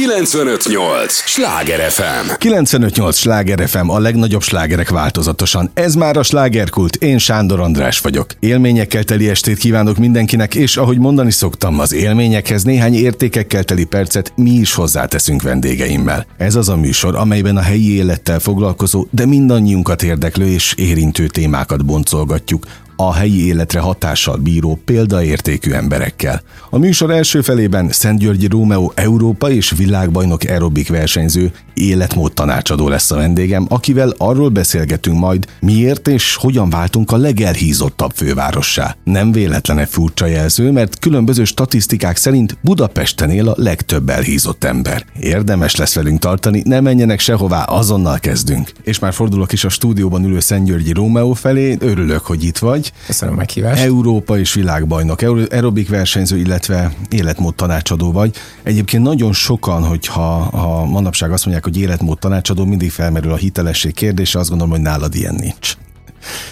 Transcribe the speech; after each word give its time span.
958! 0.00 1.12
Sláger 1.12 1.90
FM! 1.90 2.30
958! 2.38 3.16
Sláger 3.16 3.68
FM, 3.68 3.88
a 3.88 3.98
legnagyobb 3.98 4.42
slágerek 4.42 4.88
változatosan. 4.88 5.70
Ez 5.74 5.94
már 5.94 6.16
a 6.16 6.22
slágerkult, 6.22 6.96
én 6.96 7.18
Sándor 7.18 7.60
András 7.60 7.98
vagyok. 8.00 8.26
Élményekkel 8.38 9.04
teli 9.04 9.28
estét 9.28 9.58
kívánok 9.58 9.96
mindenkinek, 9.96 10.54
és 10.54 10.76
ahogy 10.76 10.98
mondani 10.98 11.30
szoktam, 11.30 11.78
az 11.78 11.92
élményekhez 11.92 12.62
néhány 12.62 12.94
értékekkel 12.94 13.64
teli 13.64 13.84
percet 13.84 14.32
mi 14.36 14.50
is 14.50 14.74
hozzáteszünk 14.74 15.42
vendégeimmel. 15.42 16.26
Ez 16.36 16.54
az 16.54 16.68
a 16.68 16.76
műsor, 16.76 17.16
amelyben 17.16 17.56
a 17.56 17.62
helyi 17.62 17.96
élettel 17.96 18.38
foglalkozó, 18.38 19.06
de 19.10 19.26
mindannyiunkat 19.26 20.02
érdeklő 20.02 20.46
és 20.46 20.74
érintő 20.76 21.26
témákat 21.26 21.84
boncolgatjuk, 21.84 22.66
a 23.02 23.12
helyi 23.14 23.46
életre 23.46 23.80
hatással 23.80 24.36
bíró 24.36 24.80
példaértékű 24.84 25.70
emberekkel. 25.70 26.42
A 26.70 26.78
műsor 26.78 27.10
első 27.10 27.40
felében 27.40 27.88
Szent 27.90 28.18
Györgyi 28.18 28.46
Rómeó 28.46 28.92
Európa 28.94 29.50
és 29.50 29.70
világbajnok 29.76 30.42
aerobik 30.48 30.88
versenyző 30.88 31.52
életmód 31.74 32.32
tanácsadó 32.32 32.88
lesz 32.88 33.10
a 33.10 33.16
vendégem, 33.16 33.66
akivel 33.68 34.14
arról 34.18 34.48
beszélgetünk 34.48 35.18
majd, 35.18 35.46
miért 35.60 36.08
és 36.08 36.34
hogyan 36.34 36.70
váltunk 36.70 37.12
a 37.12 37.16
legelhízottabb 37.16 38.10
fővárossá. 38.14 38.96
Nem 39.04 39.32
véletlen 39.32 39.86
furcsa 39.86 40.26
jelző, 40.26 40.70
mert 40.70 40.98
különböző 40.98 41.44
statisztikák 41.44 42.16
szerint 42.16 42.58
Budapesten 42.62 43.30
él 43.30 43.48
a 43.48 43.54
legtöbb 43.56 44.08
elhízott 44.08 44.64
ember. 44.64 45.04
Érdemes 45.20 45.76
lesz 45.76 45.94
velünk 45.94 46.18
tartani, 46.18 46.62
ne 46.64 46.80
menjenek 46.80 47.20
sehová, 47.20 47.62
azonnal 47.62 48.18
kezdünk. 48.18 48.72
És 48.82 48.98
már 48.98 49.12
fordulok 49.12 49.52
is 49.52 49.64
a 49.64 49.68
stúdióban 49.68 50.24
ülő 50.24 50.40
Szent 50.40 50.66
Györgyi 50.66 50.92
Rómeó 50.92 51.32
felé, 51.32 51.76
örülök, 51.80 52.26
hogy 52.26 52.44
itt 52.44 52.58
vagy. 52.58 52.89
Köszönöm 53.06 53.34
meghívást. 53.34 53.82
Európa 53.82 54.38
és 54.38 54.54
világbajnok, 54.54 55.20
aerobik 55.20 55.88
versenyző, 55.88 56.38
illetve 56.38 56.92
életmód 57.10 57.54
tanácsadó 57.54 58.12
vagy. 58.12 58.36
Egyébként 58.62 59.02
nagyon 59.02 59.32
sokan, 59.32 59.84
hogyha 59.84 60.22
ha 60.38 60.84
manapság 60.84 61.32
azt 61.32 61.44
mondják, 61.44 61.66
hogy 61.66 61.78
életmód 61.78 62.18
tanácsadó, 62.18 62.64
mindig 62.64 62.90
felmerül 62.90 63.32
a 63.32 63.36
hitelesség 63.36 63.94
kérdése, 63.94 64.38
azt 64.38 64.48
gondolom, 64.48 64.72
hogy 64.72 64.82
nálad 64.82 65.14
ilyen 65.14 65.34
nincs. 65.34 65.76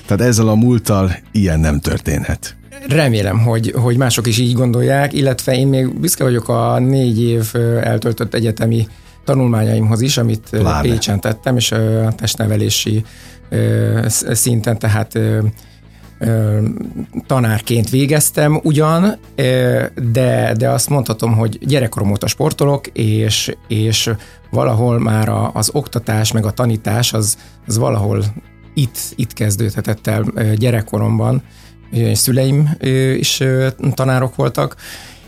Tehát 0.07 0.23
ezzel 0.23 0.49
a 0.49 0.55
múlttal 0.55 1.17
ilyen 1.33 1.61
nem 1.61 1.81
történhet. 1.81 2.57
Remélem, 2.89 3.39
hogy, 3.39 3.75
hogy 3.77 3.97
mások 3.97 4.27
is 4.27 4.39
így 4.39 4.53
gondolják, 4.53 5.13
illetve 5.13 5.57
én 5.57 5.67
még 5.67 6.01
büszke 6.01 6.25
vagyok 6.25 6.49
a 6.49 6.79
négy 6.79 7.23
év 7.23 7.51
eltöltött 7.83 8.35
egyetemi 8.35 8.89
tanulmányaimhoz 9.25 10.01
is, 10.01 10.17
amit 10.17 10.49
Pláne. 10.51 10.89
Pécsen 10.89 11.21
tettem, 11.21 11.57
és 11.57 11.73
a 11.73 12.13
testnevelési 12.17 13.05
szinten, 14.31 14.79
tehát 14.79 15.19
tanárként 17.27 17.91
végeztem 17.91 18.61
ugyan, 18.63 19.17
de, 20.13 20.55
de 20.57 20.69
azt 20.69 20.89
mondhatom, 20.89 21.35
hogy 21.35 21.59
gyerekkorom 21.67 22.11
óta 22.11 22.27
sportolok, 22.27 22.87
és, 22.87 23.55
és 23.69 24.11
valahol 24.51 24.99
már 24.99 25.29
az 25.53 25.71
oktatás, 25.73 26.33
meg 26.33 26.47
a 26.47 26.51
tanítás 26.51 27.13
az, 27.13 27.39
az 27.67 27.79
valahol 27.79 28.25
itt, 28.75 28.99
itt 29.15 29.33
kezdődhetett 29.33 30.07
el 30.07 30.25
gyerekkoromban. 30.55 31.43
Szüleim 32.13 32.71
is 33.19 33.43
tanárok 33.95 34.35
voltak, 34.35 34.77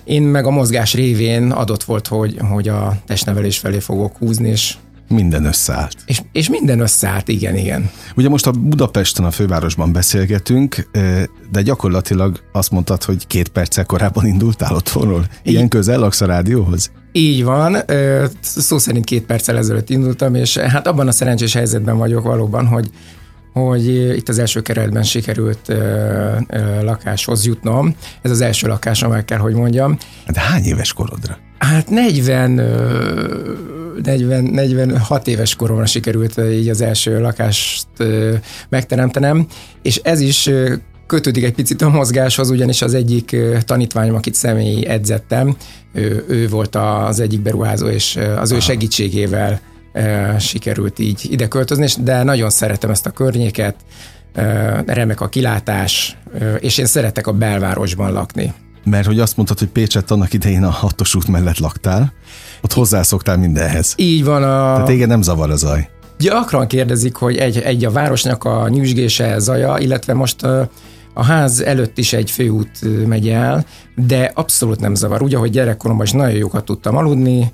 én 0.04 0.22
meg 0.22 0.46
a 0.46 0.50
mozgás 0.50 0.94
révén 0.94 1.50
adott 1.50 1.82
volt, 1.82 2.06
hogy, 2.06 2.36
hogy 2.50 2.68
a 2.68 2.96
testnevelés 3.06 3.58
felé 3.58 3.78
fogok 3.78 4.16
húzni, 4.16 4.48
és 4.48 4.76
minden 5.10 5.44
összeállt. 5.44 5.96
És, 6.06 6.22
és 6.32 6.48
minden 6.48 6.80
összeállt, 6.80 7.28
igen, 7.28 7.56
igen. 7.56 7.90
Ugye 8.16 8.28
most 8.28 8.46
a 8.46 8.50
Budapesten, 8.50 9.24
a 9.24 9.30
fővárosban 9.30 9.92
beszélgetünk, 9.92 10.88
de 11.50 11.62
gyakorlatilag 11.62 12.40
azt 12.52 12.70
mondtad, 12.70 13.04
hogy 13.04 13.26
két 13.26 13.48
perccel 13.48 13.84
korábban 13.86 14.26
indultál 14.26 14.74
otthonról. 14.74 15.26
Ilyen 15.42 15.68
közel 15.68 15.98
laksz 15.98 16.20
a 16.20 16.26
rádióhoz? 16.26 16.90
Így 17.12 17.44
van, 17.44 17.76
szó 18.40 18.78
szerint 18.78 19.04
két 19.04 19.24
perccel 19.24 19.56
ezelőtt 19.56 19.90
indultam, 19.90 20.34
és 20.34 20.56
hát 20.56 20.86
abban 20.86 21.08
a 21.08 21.12
szerencsés 21.12 21.52
helyzetben 21.52 21.96
vagyok 21.96 22.22
valóban, 22.22 22.66
hogy 22.66 22.90
hogy 23.52 24.16
itt 24.16 24.28
az 24.28 24.38
első 24.38 24.60
keretben 24.60 25.02
sikerült 25.02 25.68
ö, 25.68 25.74
ö, 26.48 26.82
lakáshoz 26.82 27.46
jutnom. 27.46 27.94
Ez 28.22 28.30
az 28.30 28.40
első 28.40 28.68
lakásom, 28.68 29.10
meg 29.10 29.24
kell, 29.24 29.38
hogy 29.38 29.54
mondjam. 29.54 29.96
De 30.26 30.40
hány 30.40 30.64
éves 30.64 30.92
korodra? 30.92 31.38
Hát 31.58 31.90
40, 31.90 32.50
40, 34.02 34.44
46 34.44 35.26
éves 35.26 35.54
koromra 35.54 35.86
sikerült 35.86 36.40
így 36.52 36.68
az 36.68 36.80
első 36.80 37.20
lakást 37.20 37.86
megteremtenem, 38.68 39.46
és 39.82 39.96
ez 39.96 40.20
is 40.20 40.50
kötődik 41.06 41.44
egy 41.44 41.54
picit 41.54 41.82
a 41.82 41.88
mozgáshoz, 41.88 42.50
ugyanis 42.50 42.82
az 42.82 42.94
egyik 42.94 43.36
tanítványom, 43.64 44.14
akit 44.14 44.34
személyi 44.34 44.86
edzettem, 44.86 45.56
ő, 45.92 46.24
ő 46.28 46.48
volt 46.48 46.74
az 46.74 47.20
egyik 47.20 47.40
beruházó, 47.40 47.86
és 47.86 48.18
az 48.36 48.52
ő 48.52 48.60
segítségével 48.60 49.60
sikerült 50.38 50.98
így 50.98 51.26
ide 51.30 51.48
költözni, 51.48 51.86
de 52.02 52.22
nagyon 52.22 52.50
szeretem 52.50 52.90
ezt 52.90 53.06
a 53.06 53.10
környéket, 53.10 53.74
remek 54.86 55.20
a 55.20 55.28
kilátás, 55.28 56.16
és 56.58 56.78
én 56.78 56.86
szeretek 56.86 57.26
a 57.26 57.32
belvárosban 57.32 58.12
lakni. 58.12 58.52
Mert 58.84 59.06
hogy 59.06 59.20
azt 59.20 59.36
mondtad, 59.36 59.58
hogy 59.58 59.68
Pécsett 59.68 60.10
annak 60.10 60.32
idején 60.32 60.64
a 60.64 60.70
hatos 60.70 61.14
út 61.14 61.28
mellett 61.28 61.58
laktál, 61.58 62.12
ott 62.62 62.72
hozzászoktál 62.72 63.36
mindenhez. 63.36 63.92
Így 63.96 64.24
van. 64.24 64.42
A... 64.42 64.46
Tehát 64.46 64.84
téged 64.84 65.08
nem 65.08 65.22
zavar 65.22 65.50
a 65.50 65.56
zaj. 65.56 65.88
Gyakran 66.18 66.66
kérdezik, 66.66 67.14
hogy 67.14 67.36
egy, 67.36 67.58
egy 67.58 67.84
a 67.84 67.90
városnak 67.90 68.44
a 68.44 68.68
nyüzsgése, 68.68 69.38
zaja, 69.38 69.78
illetve 69.78 70.14
most 70.14 70.42
a 71.12 71.24
ház 71.24 71.60
előtt 71.60 71.98
is 71.98 72.12
egy 72.12 72.30
főút 72.30 73.06
megy 73.06 73.28
el, 73.28 73.64
de 73.94 74.30
abszolút 74.34 74.80
nem 74.80 74.94
zavar. 74.94 75.22
Úgy, 75.22 75.34
ahogy 75.34 75.50
gyerekkoromban 75.50 76.06
is 76.06 76.12
nagyon 76.12 76.36
jókat 76.36 76.64
tudtam 76.64 76.96
aludni, 76.96 77.52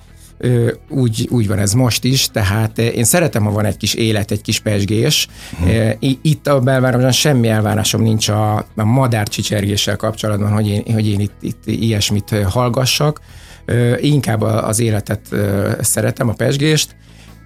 úgy, 0.89 1.29
úgy 1.31 1.49
van 1.49 1.59
ez 1.59 1.73
most 1.73 2.05
is, 2.05 2.29
tehát 2.29 2.79
én 2.79 3.05
szeretem, 3.05 3.45
ha 3.45 3.51
van 3.51 3.65
egy 3.65 3.77
kis 3.77 3.95
élet, 3.95 4.31
egy 4.31 4.41
kis 4.41 4.61
pesgés. 4.61 5.29
Hmm. 5.59 5.71
Itt 6.23 6.47
a 6.47 6.61
belvárosban 6.61 7.13
semmi 7.13 7.49
elvárásom 7.49 8.03
nincs 8.03 8.29
a, 8.29 8.57
a 8.57 8.85
madár 8.85 9.29
csicsergéssel 9.29 9.97
kapcsolatban, 9.97 10.53
hogy 10.53 10.67
én, 10.67 10.83
hogy 10.93 11.09
én 11.09 11.21
itt, 11.21 11.35
itt 11.41 11.67
ilyesmit 11.67 12.31
hallgassak. 12.45 13.21
Inkább 14.01 14.41
az 14.41 14.81
életet 14.81 15.21
szeretem, 15.81 16.29
a 16.29 16.33
pesgést, 16.33 16.97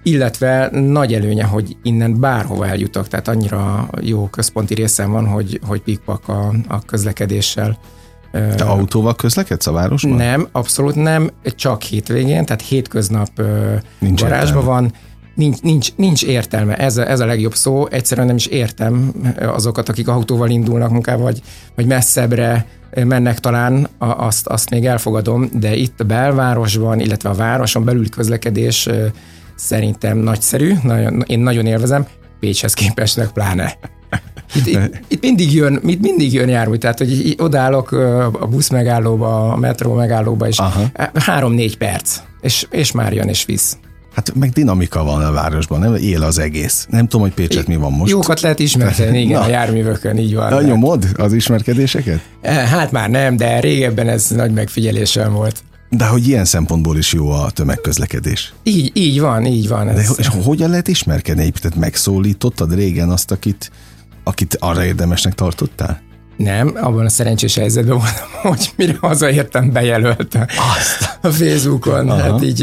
illetve 0.03 0.69
nagy 0.71 1.13
előnye, 1.13 1.43
hogy 1.43 1.77
innen 1.83 2.19
bárhova 2.19 2.67
eljutok, 2.67 3.07
tehát 3.07 3.27
annyira 3.27 3.89
jó 4.01 4.27
központi 4.27 4.73
részem 4.73 5.11
van, 5.11 5.27
hogy, 5.27 5.59
hogy 5.67 5.81
pikpak 5.81 6.27
a, 6.27 6.53
a 6.67 6.85
közlekedéssel 6.85 7.77
te 8.31 8.63
autóval 8.63 9.15
közlekedsz 9.15 9.67
a 9.67 9.71
városban? 9.71 10.15
Nem, 10.15 10.47
abszolút 10.51 10.95
nem, 10.95 11.29
csak 11.55 11.81
hétvégén, 11.81 12.45
tehát 12.45 12.61
hétköznap 12.61 13.29
nincs 13.99 14.21
garázsban 14.21 14.65
van, 14.65 14.93
nincs, 15.35 15.61
nincs, 15.61 15.95
nincs 15.95 16.23
értelme, 16.23 16.75
ez 16.75 16.97
a, 16.97 17.09
ez 17.09 17.19
a 17.19 17.25
legjobb 17.25 17.55
szó, 17.55 17.87
egyszerűen 17.87 18.27
nem 18.27 18.35
is 18.35 18.45
értem 18.45 19.13
azokat, 19.39 19.89
akik 19.89 20.07
autóval 20.07 20.49
indulnak 20.49 20.91
munkába, 20.91 21.23
vagy, 21.23 21.41
vagy 21.75 21.85
messzebbre 21.85 22.65
mennek 23.03 23.39
talán, 23.39 23.87
azt, 23.97 24.47
azt 24.47 24.69
még 24.69 24.85
elfogadom, 24.85 25.49
de 25.53 25.75
itt 25.75 25.99
a 25.99 26.03
belvárosban, 26.03 26.99
illetve 26.99 27.29
a 27.29 27.33
városon 27.33 27.83
belüli 27.83 28.09
közlekedés 28.09 28.89
szerintem 29.55 30.17
nagyszerű, 30.17 30.73
nagyon, 30.83 31.23
én 31.27 31.39
nagyon 31.39 31.65
élvezem, 31.65 32.05
Pécshez 32.39 32.73
képestnek 32.73 33.31
pláne. 33.31 33.77
Itt, 34.55 34.67
itt, 34.67 34.99
itt 35.07 35.21
mindig 35.21 35.53
jön, 35.53 35.79
itt 35.85 36.01
mindig 36.01 36.33
jön 36.33 36.49
jármű, 36.49 36.75
tehát 36.75 36.97
hogy 36.97 37.35
odállok 37.37 37.91
a 38.39 38.47
busz 38.49 38.69
megállóba, 38.69 39.51
a 39.51 39.57
metró 39.57 39.93
megállóba, 39.93 40.47
és 40.47 40.61
három-négy 41.13 41.77
perc, 41.77 42.19
és, 42.41 42.67
és 42.69 42.91
már 42.91 43.13
jön 43.13 43.27
és 43.27 43.45
visz. 43.45 43.77
Hát 44.15 44.33
meg 44.35 44.49
dinamika 44.49 45.03
van 45.03 45.21
a 45.21 45.31
városban, 45.31 45.79
nem 45.79 45.95
él 45.95 46.23
az 46.23 46.39
egész. 46.39 46.87
Nem 46.89 47.07
tudom, 47.07 47.21
hogy 47.21 47.33
Pécset 47.33 47.67
mi 47.67 47.75
van 47.75 47.91
most. 47.91 48.11
Jókat 48.11 48.41
lehet 48.41 48.59
ismerkedni, 48.59 49.21
igen, 49.21 49.39
Na. 49.39 49.45
a 49.45 49.49
járművökön, 49.49 50.17
így 50.17 50.35
van. 50.35 50.49
Na, 50.49 50.61
nyomod 50.61 51.07
az 51.15 51.33
ismerkedéseket? 51.33 52.19
Eh, 52.41 52.67
hát 52.67 52.91
már 52.91 53.09
nem, 53.09 53.37
de 53.37 53.59
régebben 53.59 54.07
ez 54.07 54.27
nagy 54.27 54.51
megfigyeléssel 54.51 55.29
volt. 55.29 55.63
De 55.89 56.05
hogy 56.05 56.27
ilyen 56.27 56.45
szempontból 56.45 56.97
is 56.97 57.13
jó 57.13 57.29
a 57.29 57.49
tömegközlekedés. 57.49 58.53
Így, 58.63 58.91
így 58.93 59.19
van, 59.19 59.45
így 59.45 59.67
van. 59.67 59.87
Ez. 59.89 60.07
De 60.07 60.13
és 60.17 60.27
hogyan 60.43 60.69
lehet 60.69 60.87
ismerkedni? 60.87 61.51
Tehát 61.51 61.77
megszólítottad 61.77 62.75
régen 62.75 63.09
azt, 63.09 63.31
akit 63.31 63.71
akit 64.31 64.57
arra 64.59 64.85
érdemesnek 64.85 65.33
tartottál? 65.33 66.01
Nem, 66.37 66.73
abban 66.81 67.05
a 67.05 67.09
szerencsés 67.09 67.55
helyzetben 67.55 67.97
voltam, 67.97 68.27
hogy 68.51 68.73
mire 68.75 68.97
hazaértem, 69.01 69.71
bejelölte 69.71 70.49
Azt. 70.77 71.19
a 71.21 71.27
Facebookon. 71.27 72.09
Aha. 72.09 72.21
Hát 72.21 72.43
így 72.43 72.61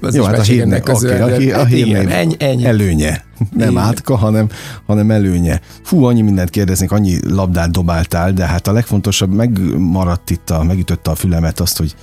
az 0.00 0.14
Jó, 0.14 0.24
hát 0.24 0.38
a 0.38 0.42
hírnek 0.42 0.82
közül. 0.82 1.10
Okay, 1.10 1.32
aki 1.32 1.52
a 1.52 1.64
hírnév 1.64 2.10
ennyi, 2.10 2.34
ennyi. 2.38 2.64
előnye. 2.64 3.24
Nem 3.56 3.70
Igen. 3.70 3.82
átka, 3.82 4.16
hanem, 4.16 4.48
hanem 4.86 5.10
előnye. 5.10 5.60
Fú, 5.82 6.04
annyi 6.04 6.22
mindent 6.22 6.50
kérdeznék, 6.50 6.92
annyi 6.92 7.18
labdát 7.28 7.70
dobáltál, 7.70 8.32
de 8.32 8.46
hát 8.46 8.66
a 8.66 8.72
legfontosabb 8.72 9.34
megmaradt 9.34 10.30
itt, 10.30 10.50
a, 10.50 10.62
megütötte 10.62 11.10
a 11.10 11.14
fülemet 11.14 11.60
azt, 11.60 11.78
hogy 11.78 11.94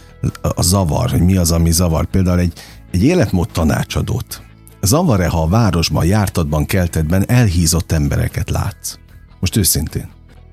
a 0.56 0.62
zavar, 0.62 1.10
hogy 1.10 1.22
mi 1.22 1.36
az, 1.38 1.52
ami 1.52 1.72
zavar. 1.72 2.06
Például 2.06 2.40
egy, 2.40 2.54
egy 2.92 3.04
életmód 3.04 3.48
tanácsadót 3.52 4.42
Zavar-e, 4.82 5.28
ha 5.28 5.42
a 5.42 5.48
városban, 5.48 6.06
jártatban, 6.06 6.66
keltetben 6.66 7.30
elhízott 7.30 7.92
embereket 7.92 8.50
látsz? 8.50 8.96
Most 9.40 9.56
őszintén. 9.56 10.10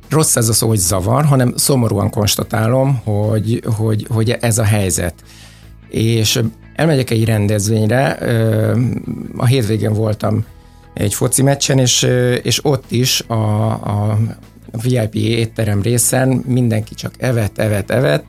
Rossz 0.09 0.37
ez 0.37 0.49
a 0.49 0.53
szó, 0.53 0.69
hogy 0.69 0.79
zavar, 0.79 1.25
hanem 1.25 1.53
szomorúan 1.57 2.11
konstatálom, 2.11 3.01
hogy, 3.05 3.63
hogy, 3.77 4.07
hogy 4.11 4.31
ez 4.31 4.59
a 4.59 4.65
helyzet. 4.65 5.15
És 5.89 6.41
elmegyek 6.75 7.11
egy 7.11 7.25
rendezvényre, 7.25 8.11
a 9.37 9.45
hétvégén 9.47 9.93
voltam 9.93 10.45
egy 10.95 11.15
foci 11.15 11.43
meccsen, 11.43 11.79
és, 11.79 12.03
és 12.43 12.65
ott 12.65 12.91
is 12.91 13.21
a, 13.27 13.71
a 13.71 14.19
VIP 14.83 15.15
étterem 15.15 15.83
részen 15.83 16.29
mindenki 16.29 16.95
csak 16.95 17.13
evet, 17.19 17.59
evet, 17.59 17.91
evet, 17.91 18.25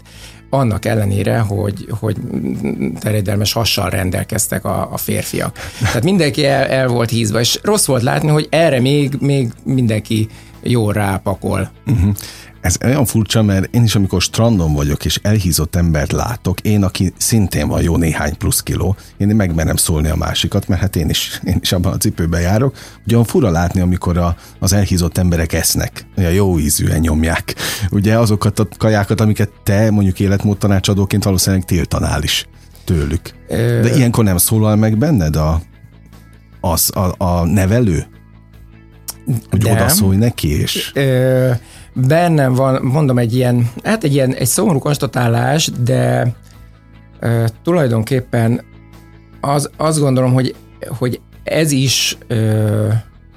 annak 0.50 0.86
ellenére, 0.86 1.40
hogy, 1.40 1.88
hogy 2.00 2.16
terjedelmes 3.00 3.54
hassal 3.54 3.90
rendelkeztek 3.90 4.66
a, 4.66 4.90
a 4.92 4.98
férfiak. 4.98 5.58
Tehát 5.80 6.04
mindenki 6.04 6.46
el, 6.46 6.66
el 6.66 6.88
volt 6.88 7.10
hízva, 7.10 7.40
és 7.40 7.60
rossz 7.64 7.86
volt 7.86 8.04
látni, 8.04 8.30
hogy 8.30 8.48
erre 8.50 8.80
még, 8.80 9.14
még 9.20 9.52
mindenki 9.64 10.28
jól 10.69 10.94
rápakol. 10.94 11.72
Uh-huh. 11.88 12.16
Ez 12.62 12.78
olyan 12.84 13.06
furcsa, 13.06 13.42
mert 13.42 13.75
én 13.75 13.84
is, 13.84 13.96
amikor 13.96 14.22
strandon 14.22 14.74
vagyok, 14.74 15.06
és 15.06 15.19
elhízott 15.22 15.75
embert 15.75 16.12
látok, 16.12 16.60
én, 16.60 16.84
aki 16.84 17.14
szintén 17.18 17.68
van 17.68 17.81
jó 17.81 17.98
néhány 17.98 18.38
plusz 18.38 18.62
kiló, 18.62 18.96
én 19.18 19.28
megmerem 19.28 19.75
szólni 19.75 20.10
a 20.10 20.16
másikat, 20.16 20.68
mert 20.68 20.81
hát 20.81 20.96
én 20.96 21.10
is, 21.10 21.42
én 21.44 21.58
is 21.62 21.72
abban 21.72 21.94
a 21.94 21.98
cipőben 21.98 22.42
járok. 22.42 22.75
Ugye 23.06 23.14
olyan 23.14 23.28
fura 23.28 23.50
látni, 23.50 23.81
amikor 23.81 24.18
a, 24.18 24.36
az 24.60 24.74
elhízott 24.74 25.18
emberek 25.18 25.54
esznek, 25.54 26.06
olyan 26.18 26.31
jó 26.31 26.60
ízűen 26.60 27.00
nyomják. 27.00 27.56
Ugye 27.92 28.20
azokat 28.20 28.60
a 28.60 28.68
kajákat, 28.78 29.22
amiket 29.22 29.50
te 29.63 29.92
mondjuk 29.92 30.20
életmód 30.20 30.58
tanácsadóként 30.58 31.24
valószínűleg 31.24 31.66
tiltanál 31.66 32.24
is 32.24 32.48
tőlük. 32.86 33.34
De 33.48 33.96
ilyenkor 33.96 34.24
nem 34.24 34.38
szólal 34.38 34.75
meg 34.75 34.98
benned 34.98 35.36
a, 35.36 35.62
az, 36.62 36.92
a, 36.96 37.24
a 37.24 37.46
nevelő? 37.46 38.08
Hogy 39.50 39.62
De. 39.62 39.71
oda 39.71 39.88
szólj 39.88 40.18
neki, 40.18 40.62
és... 40.62 40.91
Ö, 40.94 41.51
bennem 41.94 42.53
van, 42.53 42.83
mondom, 42.83 43.18
egy 43.18 43.35
ilyen, 43.35 43.69
hát 43.83 44.03
egy 44.03 44.13
ilyen, 44.13 44.33
egy 44.33 44.47
szomorú 44.47 44.79
konstatálás, 44.79 45.71
de 45.83 46.33
ö, 47.19 47.45
tulajdonképpen 47.63 48.62
az, 49.41 49.69
azt 49.77 50.00
gondolom, 50.00 50.33
hogy, 50.33 50.56
hogy 50.88 51.19
ez 51.44 51.71
is 51.71 52.18
ö, 52.27 52.88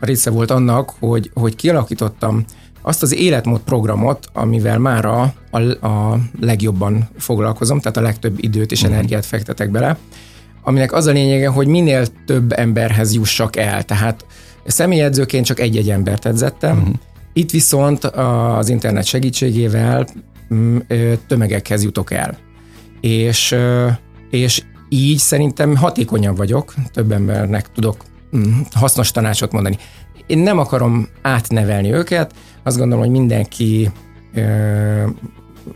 része 0.01 0.31
volt 0.31 0.51
annak, 0.51 0.93
hogy, 0.99 1.31
hogy 1.35 1.57
kialakítottam 1.57 2.45
azt 2.83 3.03
az 3.03 3.15
életmód 3.15 3.61
programot, 3.61 4.27
amivel 4.33 4.79
már 4.79 5.05
a, 5.05 5.33
a, 5.51 5.87
a 5.87 6.19
legjobban 6.41 7.09
foglalkozom, 7.19 7.81
tehát 7.81 7.97
a 7.97 8.01
legtöbb 8.01 8.35
időt 8.37 8.73
és 8.73 8.83
mhm. 8.83 8.93
energiát 8.93 9.27
fektetek 9.27 9.71
bele, 9.71 9.99
aminek 10.63 10.93
az 10.93 11.07
a 11.07 11.13
lényege, 11.13 11.49
hogy 11.49 11.67
minél 11.67 12.07
több 12.27 12.53
emberhez 12.53 13.15
jussak 13.15 13.57
el. 13.57 13.83
Tehát 13.83 14.25
személyedzőként 14.65 15.47
csak 15.47 15.61
egy-egy 15.61 15.91
embert 15.91 16.27
edzettem, 16.27 16.79
uh-huh. 16.79 16.95
Itt 17.33 17.51
viszont 17.51 18.05
az 18.05 18.69
internet 18.69 19.05
segítségével 19.05 20.07
mm, 20.55 20.77
tömegekhez 21.27 21.83
jutok 21.83 22.13
el. 22.13 22.39
És, 23.01 23.57
és 24.31 24.63
így 24.89 25.19
szerintem 25.19 25.77
hatékonyabb 25.77 26.37
vagyok, 26.37 26.75
több 26.93 27.13
embernek 27.13 27.73
tudok 27.73 28.05
mm, 28.37 28.61
hasznos 28.73 29.11
tanácsot 29.11 29.53
mondani. 29.53 29.79
Én 30.27 30.39
nem 30.39 30.59
akarom 30.59 31.09
átnevelni 31.23 31.93
őket, 31.93 32.35
azt 32.63 32.77
gondolom, 32.77 33.05
hogy 33.05 33.13
mindenki 33.13 33.91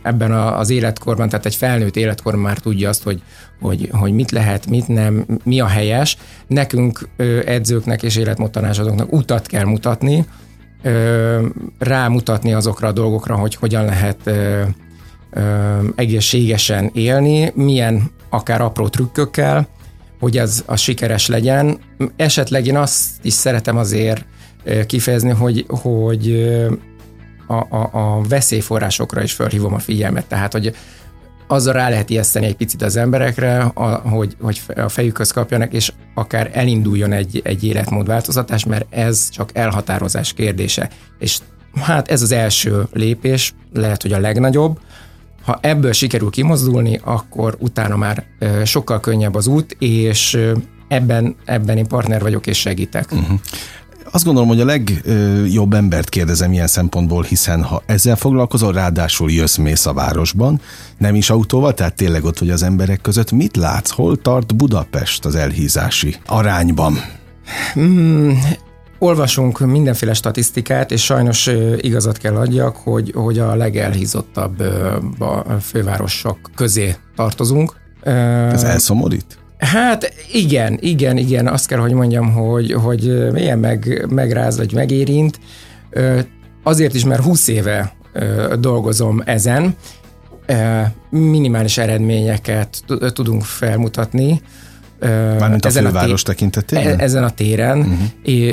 ebben 0.01 0.31
az 0.31 0.69
életkorban, 0.69 1.29
tehát 1.29 1.45
egy 1.45 1.55
felnőtt 1.55 1.95
életkorban 1.95 2.41
már 2.41 2.57
tudja 2.57 2.89
azt, 2.89 3.03
hogy, 3.03 3.21
hogy, 3.61 3.89
hogy 3.91 4.11
mit 4.11 4.31
lehet, 4.31 4.67
mit 4.67 4.87
nem, 4.87 5.25
mi 5.43 5.59
a 5.59 5.67
helyes. 5.67 6.17
Nekünk 6.47 7.07
edzőknek 7.45 8.03
és 8.03 8.15
életmódtanácsadóknak 8.15 9.13
utat 9.13 9.47
kell 9.47 9.65
mutatni, 9.65 10.25
rámutatni 11.79 12.53
azokra 12.53 12.87
a 12.87 12.91
dolgokra, 12.91 13.35
hogy 13.35 13.55
hogyan 13.55 13.85
lehet 13.85 14.29
egészségesen 15.95 16.89
élni, 16.93 17.51
milyen 17.55 18.11
akár 18.29 18.61
apró 18.61 18.87
trükkökkel, 18.87 19.67
hogy 20.19 20.37
ez 20.37 20.63
a 20.65 20.75
sikeres 20.75 21.27
legyen. 21.27 21.79
Esetleg 22.15 22.65
én 22.65 22.77
azt 22.77 23.05
is 23.21 23.33
szeretem 23.33 23.77
azért 23.77 24.25
kifejezni, 24.85 25.29
hogy, 25.29 25.65
hogy 25.67 26.31
a, 27.47 27.75
a, 27.75 27.89
a 27.91 28.21
veszélyforrásokra 28.29 29.23
is 29.23 29.33
felhívom 29.33 29.73
a 29.73 29.79
figyelmet. 29.79 30.25
Tehát, 30.25 30.51
hogy 30.51 30.75
azzal 31.47 31.73
rá 31.73 31.89
lehet 31.89 32.09
ijeszteni 32.09 32.45
egy 32.45 32.55
picit 32.55 32.81
az 32.81 32.95
emberekre, 32.95 33.59
a, 33.61 33.85
hogy, 33.87 34.35
hogy 34.41 34.61
a 34.75 34.89
fejükhöz 34.89 35.31
kapjanak, 35.31 35.73
és 35.73 35.91
akár 36.13 36.49
elinduljon 36.53 37.11
egy, 37.11 37.41
egy 37.43 37.63
életmódváltozatás, 37.63 38.65
mert 38.65 38.85
ez 38.89 39.29
csak 39.29 39.49
elhatározás 39.53 40.33
kérdése. 40.33 40.89
És 41.19 41.39
hát 41.81 42.11
ez 42.11 42.21
az 42.21 42.31
első 42.31 42.87
lépés, 42.91 43.53
lehet, 43.73 44.01
hogy 44.01 44.13
a 44.13 44.19
legnagyobb. 44.19 44.79
Ha 45.43 45.59
ebből 45.61 45.91
sikerül 45.91 46.29
kimozdulni, 46.29 46.99
akkor 47.03 47.55
utána 47.59 47.95
már 47.95 48.25
sokkal 48.63 48.99
könnyebb 48.99 49.35
az 49.35 49.47
út, 49.47 49.75
és 49.79 50.39
ebben, 50.87 51.35
ebben 51.45 51.77
én 51.77 51.87
partner 51.87 52.21
vagyok 52.21 52.47
és 52.47 52.57
segítek. 52.59 53.11
Uh-huh. 53.11 53.39
Azt 54.11 54.23
gondolom, 54.23 54.49
hogy 54.49 54.61
a 54.61 54.65
legjobb 54.65 55.73
embert 55.73 56.09
kérdezem 56.09 56.53
ilyen 56.53 56.67
szempontból, 56.67 57.23
hiszen 57.23 57.63
ha 57.63 57.83
ezzel 57.85 58.15
foglalkozol, 58.15 58.73
ráadásul 58.73 59.31
jössz 59.31 59.55
mész 59.55 59.85
a 59.85 59.93
városban, 59.93 60.61
nem 60.97 61.15
is 61.15 61.29
autóval, 61.29 61.73
tehát 61.73 61.95
tényleg 61.95 62.23
ott 62.23 62.39
vagy 62.39 62.49
az 62.49 62.63
emberek 62.63 63.01
között, 63.01 63.31
mit 63.31 63.55
látsz, 63.55 63.89
hol 63.91 64.17
tart 64.17 64.55
Budapest 64.55 65.25
az 65.25 65.35
elhízási 65.35 66.15
arányban? 66.25 66.93
Hmm, 67.73 68.39
olvasunk 68.99 69.59
mindenféle 69.59 70.13
statisztikát, 70.13 70.91
és 70.91 71.03
sajnos 71.03 71.49
igazat 71.77 72.17
kell 72.17 72.35
adjak, 72.35 72.75
hogy, 72.75 73.11
hogy 73.15 73.39
a 73.39 73.55
legelhízottabb 73.55 74.63
fővárosok 75.61 76.37
közé 76.55 76.95
tartozunk. 77.15 77.75
Ez 78.01 78.63
elszomorít? 78.63 79.37
Hát 79.57 80.13
igen, 80.31 80.77
igen, 80.81 81.17
igen, 81.17 81.47
azt 81.47 81.67
kell, 81.67 81.79
hogy 81.79 81.93
mondjam, 81.93 82.31
hogy, 82.31 82.73
hogy 82.73 83.31
milyen 83.31 83.59
meg, 83.59 84.05
megráz 84.09 84.57
vagy 84.57 84.73
megérint. 84.73 85.39
Azért 86.63 86.93
is, 86.93 87.05
mert 87.05 87.23
20 87.23 87.47
éve 87.47 87.95
dolgozom 88.59 89.21
ezen, 89.25 89.75
minimális 91.09 91.77
eredményeket 91.77 92.83
tudunk 93.13 93.43
felmutatni. 93.43 94.41
Mármint 95.39 95.65
a 95.65 95.67
ezen 95.67 95.83
főváros 95.83 96.21
a 96.21 96.25
té- 96.25 96.35
tekintetében? 96.35 96.99
E, 96.99 97.03
ezen 97.03 97.23
a 97.23 97.29
téren, 97.29 97.77
uh-huh. 97.77 97.97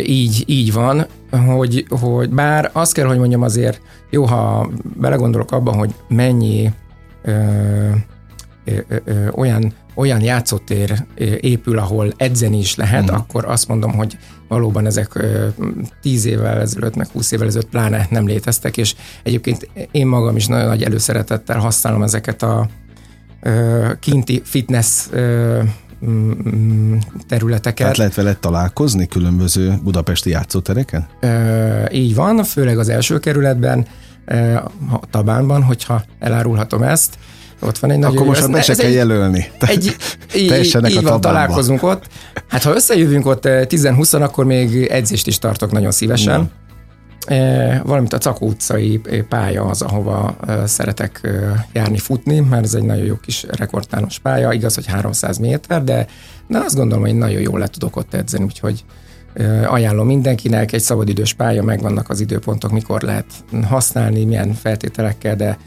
így, 0.08 0.44
így 0.46 0.72
van, 0.72 1.06
hogy, 1.46 1.86
hogy 2.00 2.30
bár 2.30 2.70
azt 2.72 2.92
kell, 2.92 3.06
hogy 3.06 3.18
mondjam 3.18 3.42
azért, 3.42 3.80
jó, 4.10 4.24
ha 4.24 4.70
belegondolok 5.00 5.52
abban, 5.52 5.74
hogy 5.74 5.94
mennyi 6.08 6.70
olyan 9.34 9.72
olyan 9.94 10.20
játszótér 10.20 11.04
épül, 11.40 11.78
ahol 11.78 12.12
edzeni 12.16 12.58
is 12.58 12.74
lehet, 12.74 13.02
uh-huh. 13.02 13.18
akkor 13.18 13.44
azt 13.44 13.68
mondom, 13.68 13.92
hogy 13.92 14.18
valóban 14.48 14.86
ezek 14.86 15.26
10 16.02 16.24
évvel 16.24 16.60
ezelőtt, 16.60 16.96
meg 16.96 17.06
20 17.06 17.32
évvel 17.32 17.46
ezelőtt 17.46 17.68
pláne 17.68 18.06
nem 18.10 18.26
léteztek, 18.26 18.76
és 18.76 18.94
egyébként 19.22 19.68
én 19.90 20.06
magam 20.06 20.36
is 20.36 20.46
nagyon 20.46 20.66
nagy 20.66 20.82
előszeretettel 20.82 21.58
használom 21.58 22.02
ezeket 22.02 22.42
a 22.42 22.68
kinti 24.00 24.42
fitness 24.44 25.08
területeket. 27.28 27.74
Tehát 27.74 27.96
lehet 27.96 28.14
vele 28.14 28.34
találkozni 28.34 29.06
különböző 29.06 29.78
budapesti 29.82 30.30
játszótereken? 30.30 31.06
így 31.92 32.14
van, 32.14 32.44
főleg 32.44 32.78
az 32.78 32.88
első 32.88 33.18
kerületben, 33.18 33.86
a 34.90 35.00
Tabánban, 35.10 35.62
hogyha 35.62 36.02
elárulhatom 36.18 36.82
ezt, 36.82 37.18
ott 37.62 37.78
van 37.78 37.90
egy 37.90 37.98
nagy 37.98 38.14
Akkor 38.14 38.26
most 38.26 38.50
be 38.50 38.62
se 38.62 38.74
kell 38.74 38.90
jelölni. 38.90 39.50
Egy, 39.58 39.96
így, 40.36 40.76
így 40.88 41.02
van, 41.02 41.20
találkozunk 41.20 41.82
ott. 41.82 42.06
Hát 42.48 42.62
ha 42.62 42.74
összejövünk 42.74 43.26
ott 43.26 43.42
10-20, 43.44 44.14
eh, 44.14 44.22
akkor 44.22 44.44
még 44.44 44.86
edzést 44.86 45.26
is 45.26 45.38
tartok 45.38 45.72
nagyon 45.72 45.90
szívesen. 45.90 46.40
Mm. 46.40 46.44
E, 47.26 47.82
valamint 47.84 48.12
a 48.12 48.18
Cakó 48.18 48.46
utcai 48.46 49.00
pálya 49.28 49.64
az, 49.64 49.82
ahova 49.82 50.36
szeretek 50.64 51.20
járni 51.72 51.98
futni, 51.98 52.40
mert 52.40 52.64
ez 52.64 52.74
egy 52.74 52.82
nagyon 52.82 53.04
jó 53.04 53.16
kis 53.16 53.46
rekordtános 53.50 54.18
pálya, 54.18 54.52
igaz, 54.52 54.74
hogy 54.74 54.86
300 54.86 55.38
méter, 55.38 55.84
de, 55.84 56.06
de 56.48 56.58
azt 56.58 56.76
gondolom, 56.76 57.04
hogy 57.04 57.14
nagyon 57.14 57.40
jól 57.40 57.58
le 57.58 57.66
tudok 57.66 57.96
ott 57.96 58.14
edzeni, 58.14 58.44
úgyhogy 58.44 58.84
ajánlom 59.66 60.06
mindenkinek, 60.06 60.72
egy 60.72 60.80
szabadidős 60.80 61.32
pálya, 61.32 61.62
megvannak 61.62 62.10
az 62.10 62.20
időpontok, 62.20 62.70
mikor 62.70 63.02
lehet 63.02 63.26
használni, 63.68 64.24
milyen 64.24 64.52
feltételekkel, 64.52 65.36
de, 65.36 65.58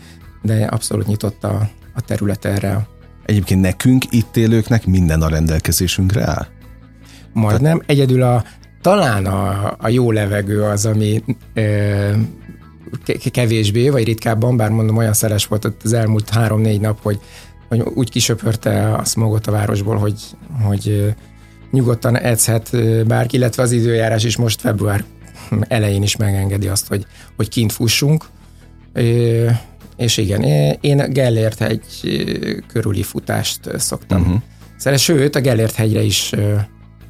de 0.42 0.66
abszolút 0.66 1.08
nyitott 1.08 1.44
a, 1.44 1.70
a 1.96 2.02
terület 2.02 2.46
erre. 2.46 2.88
Egyébként 3.26 3.62
nekünk, 3.62 4.04
itt 4.10 4.38
élőknek 4.38 4.86
minden 4.86 5.22
a 5.22 5.28
rendelkezésünkre 5.28 6.30
áll? 6.30 6.46
Majdnem. 7.34 7.78
Tehát... 7.78 7.90
Egyedül 7.90 8.22
a, 8.22 8.44
talán 8.82 9.26
a, 9.26 9.76
a 9.80 9.90
jó 9.90 10.12
levegő 10.12 10.64
az, 10.64 10.86
ami 10.86 11.24
ö, 11.54 12.12
kevésbé, 13.32 13.90
vagy 13.90 14.04
ritkábban, 14.04 14.58
bár 14.58 14.70
mondom, 14.70 14.98
olyan 14.98 15.14
szeles 15.14 15.46
volt 15.46 15.74
az 15.84 15.94
elmúlt 15.94 16.30
három-négy 16.30 16.82
nap, 16.82 17.02
hogy, 17.02 17.20
hogy 17.68 17.80
úgy 17.80 18.10
kisöpörte 18.10 18.94
a 18.94 19.04
smogot 19.04 19.48
a 19.48 19.52
városból, 19.52 19.98
hogy, 19.98 20.22
hogy 20.64 21.16
nyugodtan 21.72 22.18
edzhet 22.18 22.70
bárki, 23.08 23.36
illetve 23.36 23.64
az 23.64 23.72
időjárás 23.72 24.24
is 24.24 24.38
most 24.38 24.62
február 24.62 25.04
elején 25.68 26.04
is 26.04 26.16
megengedi 26.16 26.68
azt, 26.68 26.88
hogy, 26.88 27.06
hogy 27.36 27.50
kint 27.50 27.72
fussunk. 27.72 28.26
És 29.98 30.18
igen, 30.18 30.42
én 30.82 31.14
Gellért 31.14 31.62
egy 31.62 31.86
körüli 32.68 33.04
futást 33.04 33.60
szoktam 33.78 34.22
uh-huh. 34.22 34.42
Szerintem 34.78 35.16
sőt, 35.16 35.36
a 35.36 35.42
Gellért 35.42 35.76
hegyre 35.76 36.02
is, 36.02 36.32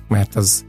mert 0.08 0.36
az 0.36 0.66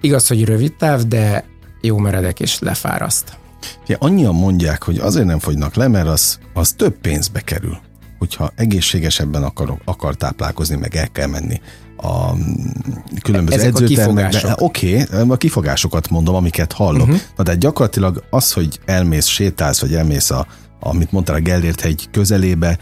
igaz, 0.00 0.26
hogy 0.26 0.44
rövid 0.44 0.74
táv, 0.74 1.02
de 1.02 1.44
jó 1.80 1.96
meredek 1.96 2.40
és 2.40 2.58
lefáraszt. 2.58 3.38
Ja, 3.86 3.96
annyian 4.00 4.34
mondják, 4.34 4.82
hogy 4.82 4.98
azért 4.98 5.26
nem 5.26 5.38
fogynak 5.38 5.74
le, 5.74 5.88
mert 5.88 6.06
az, 6.06 6.38
az 6.54 6.72
több 6.72 6.98
pénzbe 6.98 7.40
kerül. 7.40 7.78
Hogyha 8.18 8.52
egészségesebben 8.56 9.42
akar, 9.42 9.80
akar 9.84 10.14
táplálkozni, 10.14 10.76
meg 10.76 10.96
el 10.96 11.08
kell 11.12 11.26
menni 11.26 11.60
a 11.96 12.32
különböző 13.22 13.58
Ezek 13.58 13.68
edzőtermekbe. 13.68 14.56
Oké, 14.58 15.02
okay, 15.02 15.28
a 15.28 15.36
kifogásokat 15.36 16.08
mondom, 16.08 16.34
amiket 16.34 16.72
hallok. 16.72 17.06
Uh-huh. 17.06 17.20
Na 17.36 17.42
de 17.42 17.54
gyakorlatilag 17.54 18.24
az, 18.30 18.52
hogy 18.52 18.80
elmész, 18.84 19.26
sétálsz, 19.26 19.80
vagy 19.80 19.94
elmész 19.94 20.30
a, 20.30 20.46
amit 20.80 21.12
mondtál 21.12 21.36
a 21.36 21.40
Gellért 21.40 21.80
hegy 21.80 22.08
közelébe, 22.10 22.78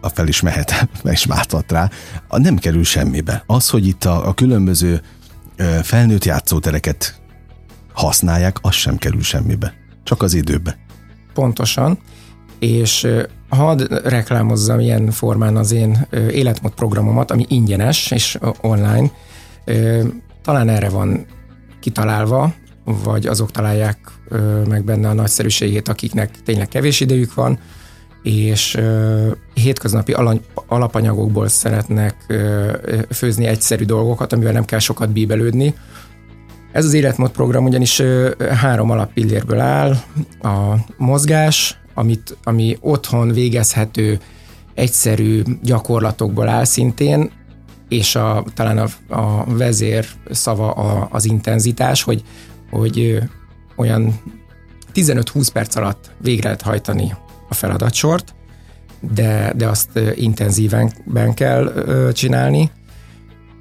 a 0.00 0.08
fel 0.08 0.28
is 0.28 0.40
mehet, 0.40 0.88
meg 1.04 1.12
is 1.12 1.26
máthat 1.26 1.72
rá, 1.72 1.90
a 2.28 2.38
nem 2.38 2.56
kerül 2.56 2.84
semmibe. 2.84 3.42
Az, 3.46 3.68
hogy 3.68 3.86
itt 3.86 4.04
a, 4.04 4.28
a 4.28 4.34
különböző 4.34 5.00
felnőtt 5.82 6.24
játszótereket 6.24 7.20
használják, 7.92 8.56
az 8.60 8.74
sem 8.74 8.96
kerül 8.96 9.22
semmibe. 9.22 9.74
Csak 10.02 10.22
az 10.22 10.34
időbe. 10.34 10.78
Pontosan. 11.34 11.98
És 12.58 13.08
hadd 13.48 13.94
reklámozzam 14.04 14.80
ilyen 14.80 15.10
formán 15.10 15.56
az 15.56 15.72
én 15.72 16.06
életmód 16.30 16.72
programomat, 16.74 17.30
ami 17.30 17.44
ingyenes 17.48 18.10
és 18.10 18.38
online. 18.60 19.10
Talán 20.42 20.68
erre 20.68 20.88
van 20.88 21.26
kitalálva, 21.80 22.54
vagy 22.84 23.26
azok 23.26 23.50
találják 23.50 23.98
meg 24.68 24.84
benne 24.84 25.08
a 25.08 25.12
nagyszerűségét, 25.12 25.88
akiknek 25.88 26.42
tényleg 26.42 26.68
kevés 26.68 27.00
idejük 27.00 27.34
van, 27.34 27.58
és 28.22 28.78
hétköznapi 29.54 30.14
alapanyagokból 30.66 31.48
szeretnek 31.48 32.14
főzni 33.10 33.46
egyszerű 33.46 33.84
dolgokat, 33.84 34.32
amivel 34.32 34.52
nem 34.52 34.64
kell 34.64 34.78
sokat 34.78 35.10
bíbelődni. 35.10 35.74
Ez 36.72 36.84
az 36.84 36.94
életmód 36.94 37.30
program 37.30 37.64
ugyanis 37.64 38.02
három 38.50 38.90
alappillérből 38.90 39.60
áll. 39.60 39.96
A 40.42 40.74
mozgás, 40.96 41.80
amit, 41.94 42.36
ami 42.44 42.76
otthon 42.80 43.32
végezhető 43.32 44.18
egyszerű 44.74 45.42
gyakorlatokból 45.62 46.48
áll 46.48 46.64
szintén, 46.64 47.30
és 47.88 48.16
a, 48.16 48.44
talán 48.54 48.78
a, 48.78 49.14
a 49.14 49.44
vezér 49.56 50.06
szava 50.30 50.70
a, 50.70 51.08
az 51.10 51.24
intenzitás, 51.24 52.02
hogy, 52.02 52.22
hogy 52.70 53.22
olyan 53.76 54.20
15-20 54.94 55.48
perc 55.52 55.76
alatt 55.76 56.10
végre 56.18 56.44
lehet 56.44 56.62
hajtani 56.62 57.14
a 57.48 57.54
feladatsort, 57.54 58.34
de, 59.14 59.52
de 59.56 59.68
azt 59.68 60.00
intenzíven 60.14 61.34
kell 61.34 61.72
csinálni. 62.12 62.70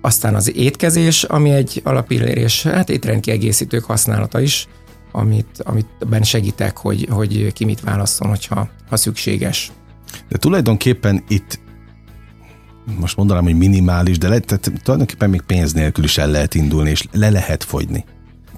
Aztán 0.02 0.36
az 0.36 0.56
étkezés, 0.56 1.24
ami 1.24 1.50
egy 1.50 1.82
alapillér, 1.84 2.38
és 2.38 2.64
hát 2.64 2.90
étrendkiegészítők 2.90 3.84
használata 3.84 4.40
is, 4.40 4.68
amit, 5.12 5.62
amit 5.64 5.88
ben 6.10 6.24
segítek, 6.24 6.78
hogy, 6.78 7.08
hogy 7.10 7.54
ki 7.54 7.66
mit 7.66 7.82
válasszon, 7.82 8.30
hogyha, 8.30 8.70
ha 8.90 8.96
szükséges. 8.96 9.72
De 10.30 10.38
tulajdonképpen 10.38 11.24
itt 11.28 11.60
most 13.00 13.18
mondanám, 13.18 13.44
hogy 13.44 13.58
minimális, 13.58 14.18
de 14.18 14.30
le, 14.30 14.40
tehát 14.40 14.72
tulajdonképpen 14.84 15.30
még 15.30 15.42
pénz 15.42 15.74
nélkül 15.74 16.04
is 16.04 16.18
el 16.18 16.30
lehet 16.30 16.56
indulni, 16.56 16.90
és 16.90 17.04
le 17.12 17.30
lehet 17.30 17.64
fogyni. 17.64 18.06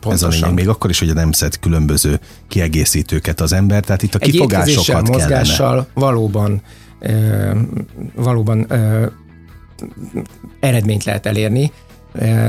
Pontosan. 0.05 0.29
Ez 0.29 0.35
a 0.35 0.39
lényeg, 0.39 0.53
még 0.53 0.67
akkor 0.67 0.89
is, 0.89 0.99
hogy 0.99 1.13
nem 1.13 1.31
szed 1.31 1.59
különböző 1.59 2.19
kiegészítőket 2.47 3.41
az 3.41 3.53
ember, 3.53 3.83
tehát 3.83 4.03
itt 4.03 4.15
a 4.15 4.19
Egy 4.21 4.31
kifogásokat 4.31 5.07
mozgással 5.07 5.67
kellene. 5.67 5.87
valóban, 5.93 6.61
e, 6.99 7.13
valóban 8.15 8.71
e, 8.71 9.11
eredményt 10.59 11.03
lehet 11.03 11.25
elérni, 11.25 11.71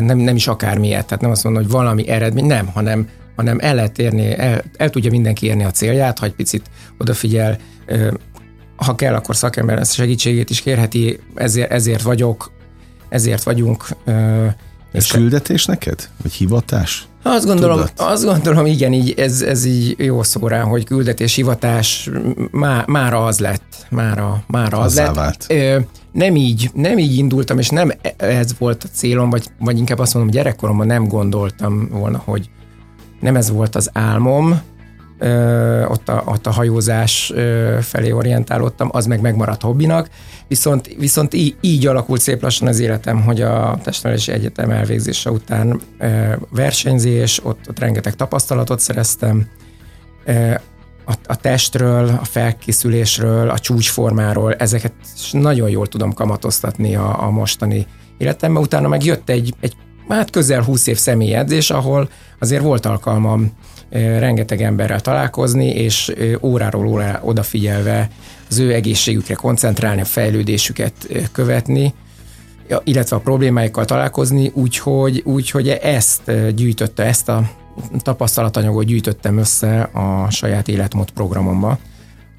nem, 0.00 0.18
nem 0.18 0.36
is 0.36 0.46
akármilyet, 0.46 1.06
tehát 1.06 1.22
nem 1.22 1.30
azt 1.30 1.44
mondom, 1.44 1.62
hogy 1.62 1.70
valami 1.70 2.08
eredmény, 2.08 2.44
nem, 2.44 2.66
hanem, 2.66 3.08
hanem 3.36 3.58
el 3.60 3.74
lehet 3.74 3.98
érni, 3.98 4.38
el, 4.38 4.62
el 4.76 4.90
tudja 4.90 5.10
mindenki 5.10 5.46
érni 5.46 5.64
a 5.64 5.70
célját, 5.70 6.18
ha 6.18 6.26
egy 6.26 6.34
picit 6.34 6.70
odafigyel, 6.98 7.58
ha 8.76 8.94
kell, 8.94 9.14
akkor 9.14 9.36
szakember 9.36 9.86
segítségét 9.86 10.50
is 10.50 10.60
kérheti, 10.60 11.18
ezért, 11.34 11.70
ezért 11.70 12.02
vagyok, 12.02 12.52
ezért 13.08 13.42
vagyunk. 13.42 13.86
Ez 14.92 15.06
küldetés 15.06 15.64
neked? 15.64 16.08
Vagy 16.22 16.32
hivatás? 16.32 17.06
Azt 17.26 17.46
gondolom, 17.46 17.80
azt 17.96 18.24
gondolom 18.24 18.66
igen, 18.66 18.92
így, 18.92 19.14
ez, 19.16 19.42
ez 19.42 19.64
így 19.64 19.94
jó 19.98 20.22
szó 20.22 20.48
rá, 20.48 20.60
hogy 20.62 20.84
küldetés, 20.84 21.34
hivatás, 21.34 22.10
má, 22.50 22.84
mára 22.86 23.24
az 23.24 23.38
lett. 23.38 23.86
Mára, 23.90 24.42
mára 24.46 24.78
az 24.78 24.94
lett. 24.94 25.14
Vált. 25.14 25.46
Ö, 25.48 25.78
nem 26.12 26.36
így, 26.36 26.70
nem 26.74 26.98
így 26.98 27.16
indultam, 27.16 27.58
és 27.58 27.68
nem 27.68 27.92
ez 28.16 28.58
volt 28.58 28.84
a 28.84 28.88
célom, 28.92 29.30
vagy, 29.30 29.48
vagy 29.58 29.78
inkább 29.78 29.98
azt 29.98 30.14
mondom, 30.14 30.32
gyerekkoromban 30.32 30.86
nem 30.86 31.08
gondoltam 31.08 31.88
volna, 31.90 32.22
hogy 32.24 32.50
nem 33.20 33.36
ez 33.36 33.50
volt 33.50 33.74
az 33.76 33.90
álmom, 33.92 34.60
ö, 35.18 35.84
ott, 35.84 36.08
a, 36.08 36.22
ott 36.26 36.46
a 36.46 36.50
hajózás 36.50 37.32
ö, 37.34 37.76
felé 37.80 38.10
orientálódtam, 38.10 38.88
az 38.92 39.06
meg 39.06 39.20
megmaradt 39.20 39.62
hobbinak, 39.62 40.08
viszont, 40.48 40.94
viszont 40.98 41.34
így, 41.34 41.56
így 41.60 41.86
alakult 41.86 42.20
szép 42.20 42.42
lassan 42.42 42.68
az 42.68 42.78
életem, 42.78 43.22
hogy 43.22 43.40
a 43.40 43.78
testnevelési 43.82 44.32
egyetem 44.32 44.70
elvégzése 44.70 45.30
után 45.30 45.80
ö, 45.98 46.32
versenyzés, 46.50 47.44
ott, 47.44 47.68
ott 47.68 47.78
rengeteg 47.78 48.14
tapasztalatot 48.14 48.80
szereztem, 48.80 49.46
ö, 50.24 50.54
a, 51.08 51.14
a 51.26 51.36
testről, 51.36 52.08
a 52.08 52.24
felkészülésről, 52.24 53.50
a 53.50 53.58
csúcsformáról, 53.58 54.54
ezeket 54.54 54.92
nagyon 55.32 55.70
jól 55.70 55.86
tudom 55.86 56.12
kamatoztatni 56.12 56.96
a, 56.96 57.22
a 57.22 57.30
mostani 57.30 57.86
életemben. 58.18 58.62
Utána 58.62 58.88
meg 58.88 59.04
jött 59.04 59.28
egy, 59.28 59.54
egy 59.60 59.76
hát 60.08 60.30
közel 60.30 60.62
20 60.62 60.86
év 60.86 60.96
személyedzés, 60.96 61.70
ahol 61.70 62.08
azért 62.38 62.62
volt 62.62 62.86
alkalmam 62.86 63.52
rengeteg 64.18 64.62
emberrel 64.62 65.00
találkozni, 65.00 65.66
és 65.66 66.12
óráról 66.40 66.86
órára 66.86 67.20
odafigyelve 67.22 68.08
az 68.48 68.58
ő 68.58 68.72
egészségükre 68.72 69.34
koncentrálni, 69.34 70.00
a 70.00 70.04
fejlődésüket 70.04 70.92
követni, 71.32 71.94
illetve 72.84 73.16
a 73.16 73.20
problémáikkal 73.20 73.84
találkozni, 73.84 74.50
úgyhogy, 74.54 75.22
úgyhogy 75.24 75.68
ezt 75.68 76.54
gyűjtötte, 76.54 77.02
ezt 77.04 77.28
a 77.28 77.50
tapasztalatanyagot 78.02 78.84
gyűjtöttem 78.84 79.38
össze 79.38 79.80
a 79.80 80.30
saját 80.30 80.68
életmód 80.68 81.10
programomba 81.10 81.78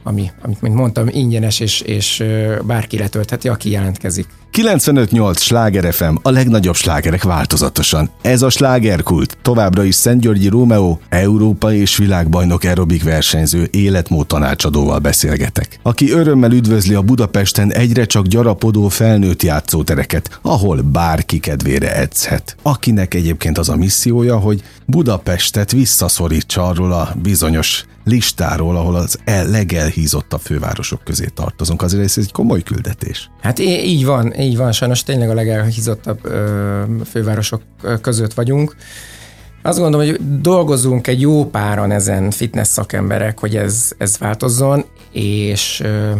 ami, 0.08 0.32
amit, 0.42 0.62
mint 0.62 0.76
mondtam, 0.76 1.08
ingyenes, 1.08 1.60
és, 1.60 1.82
és 1.82 2.24
bárki 2.64 2.98
letöltheti, 2.98 3.48
aki 3.48 3.70
jelentkezik. 3.70 4.28
95.8 4.54 5.38
Sláger 5.38 5.94
FM, 5.94 6.16
a 6.22 6.30
legnagyobb 6.30 6.75
slágerek 6.75 7.24
változatosan. 7.24 8.10
Ez 8.22 8.42
a 8.42 8.50
slágerkult. 8.50 9.38
Továbbra 9.42 9.84
is 9.84 9.96
Szent 9.96 10.22
Györgyi 10.22 10.48
Rómeó, 10.48 11.00
Európa 11.10 11.74
és 11.74 11.98
világbajnok 11.98 12.63
aerobik 12.63 13.04
versenyző 13.04 13.68
életmód 13.72 14.27
tanácsadóval 14.27 15.00
beszélgetek. 15.00 15.80
Aki 15.84 16.12
örömmel 16.12 16.51
üdvözli 16.51 16.94
a 16.94 17.01
Budapesten 17.01 17.74
egyre 17.74 18.06
csak 18.06 18.25
gyarapodó 18.25 18.88
felnőtt 18.88 19.44
játszótereket, 19.44 20.39
ahol 20.42 20.82
bárki 20.82 21.39
kedvére 21.39 21.96
edzhet. 21.96 22.56
Akinek 22.62 23.13
egyébként 23.13 23.58
az 23.58 23.70
a 23.70 23.75
missziója, 23.75 24.38
hogy 24.38 24.63
Budapestet 24.86 25.72
visszaszorítsa 25.72 26.68
arról 26.68 26.92
a 26.92 27.16
bizonyos 27.22 27.86
listáról, 28.08 28.75
ahol 28.75 28.96
az 28.96 29.20
el, 29.25 29.48
legelhízottabb 29.48 30.42
fővárosok 30.42 31.04
közé 31.04 31.25
tartozunk. 31.34 31.82
Azért 31.82 32.04
ez 32.04 32.18
egy 32.18 32.32
komoly 32.32 32.62
küldetés. 32.62 33.30
Hát 33.42 33.60
így 33.60 34.06
van, 34.06 34.34
így 34.39 34.58
van. 34.58 34.72
Sajnos 34.72 35.03
tényleg 35.03 35.29
a 35.29 35.34
legelhízottabb 35.34 36.20
ö, 36.25 36.84
fővárosok 37.10 37.62
között 38.01 38.34
vagyunk. 38.34 38.75
Azt 39.63 39.79
gondolom, 39.79 40.08
hogy 40.08 40.39
dolgozunk 40.41 41.08
egy 41.08 41.22
jó 41.22 41.46
páran 41.46 41.91
ezen 41.91 42.32
fitness 42.32 42.67
szakemberek, 42.67 43.39
hogy 43.39 43.56
ez, 43.56 43.91
ez 43.98 44.17
változzon, 44.17 44.86
és 45.12 45.82
ö, 45.84 46.12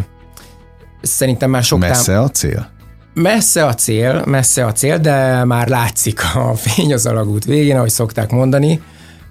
szerintem 1.02 1.50
már 1.50 1.62
sok... 1.62 1.78
Messze 1.78 2.12
tám- 2.12 2.24
a 2.24 2.28
cél? 2.28 2.70
Messze 3.14 3.66
a 3.66 3.74
cél, 3.74 4.22
messze 4.26 4.64
a 4.64 4.72
cél, 4.72 4.98
de 4.98 5.44
már 5.44 5.68
látszik 5.68 6.20
a 6.34 6.54
fény 6.64 6.92
az 6.92 7.06
alagút 7.06 7.44
végén, 7.44 7.76
ahogy 7.76 7.90
szokták 7.90 8.30
mondani 8.30 8.80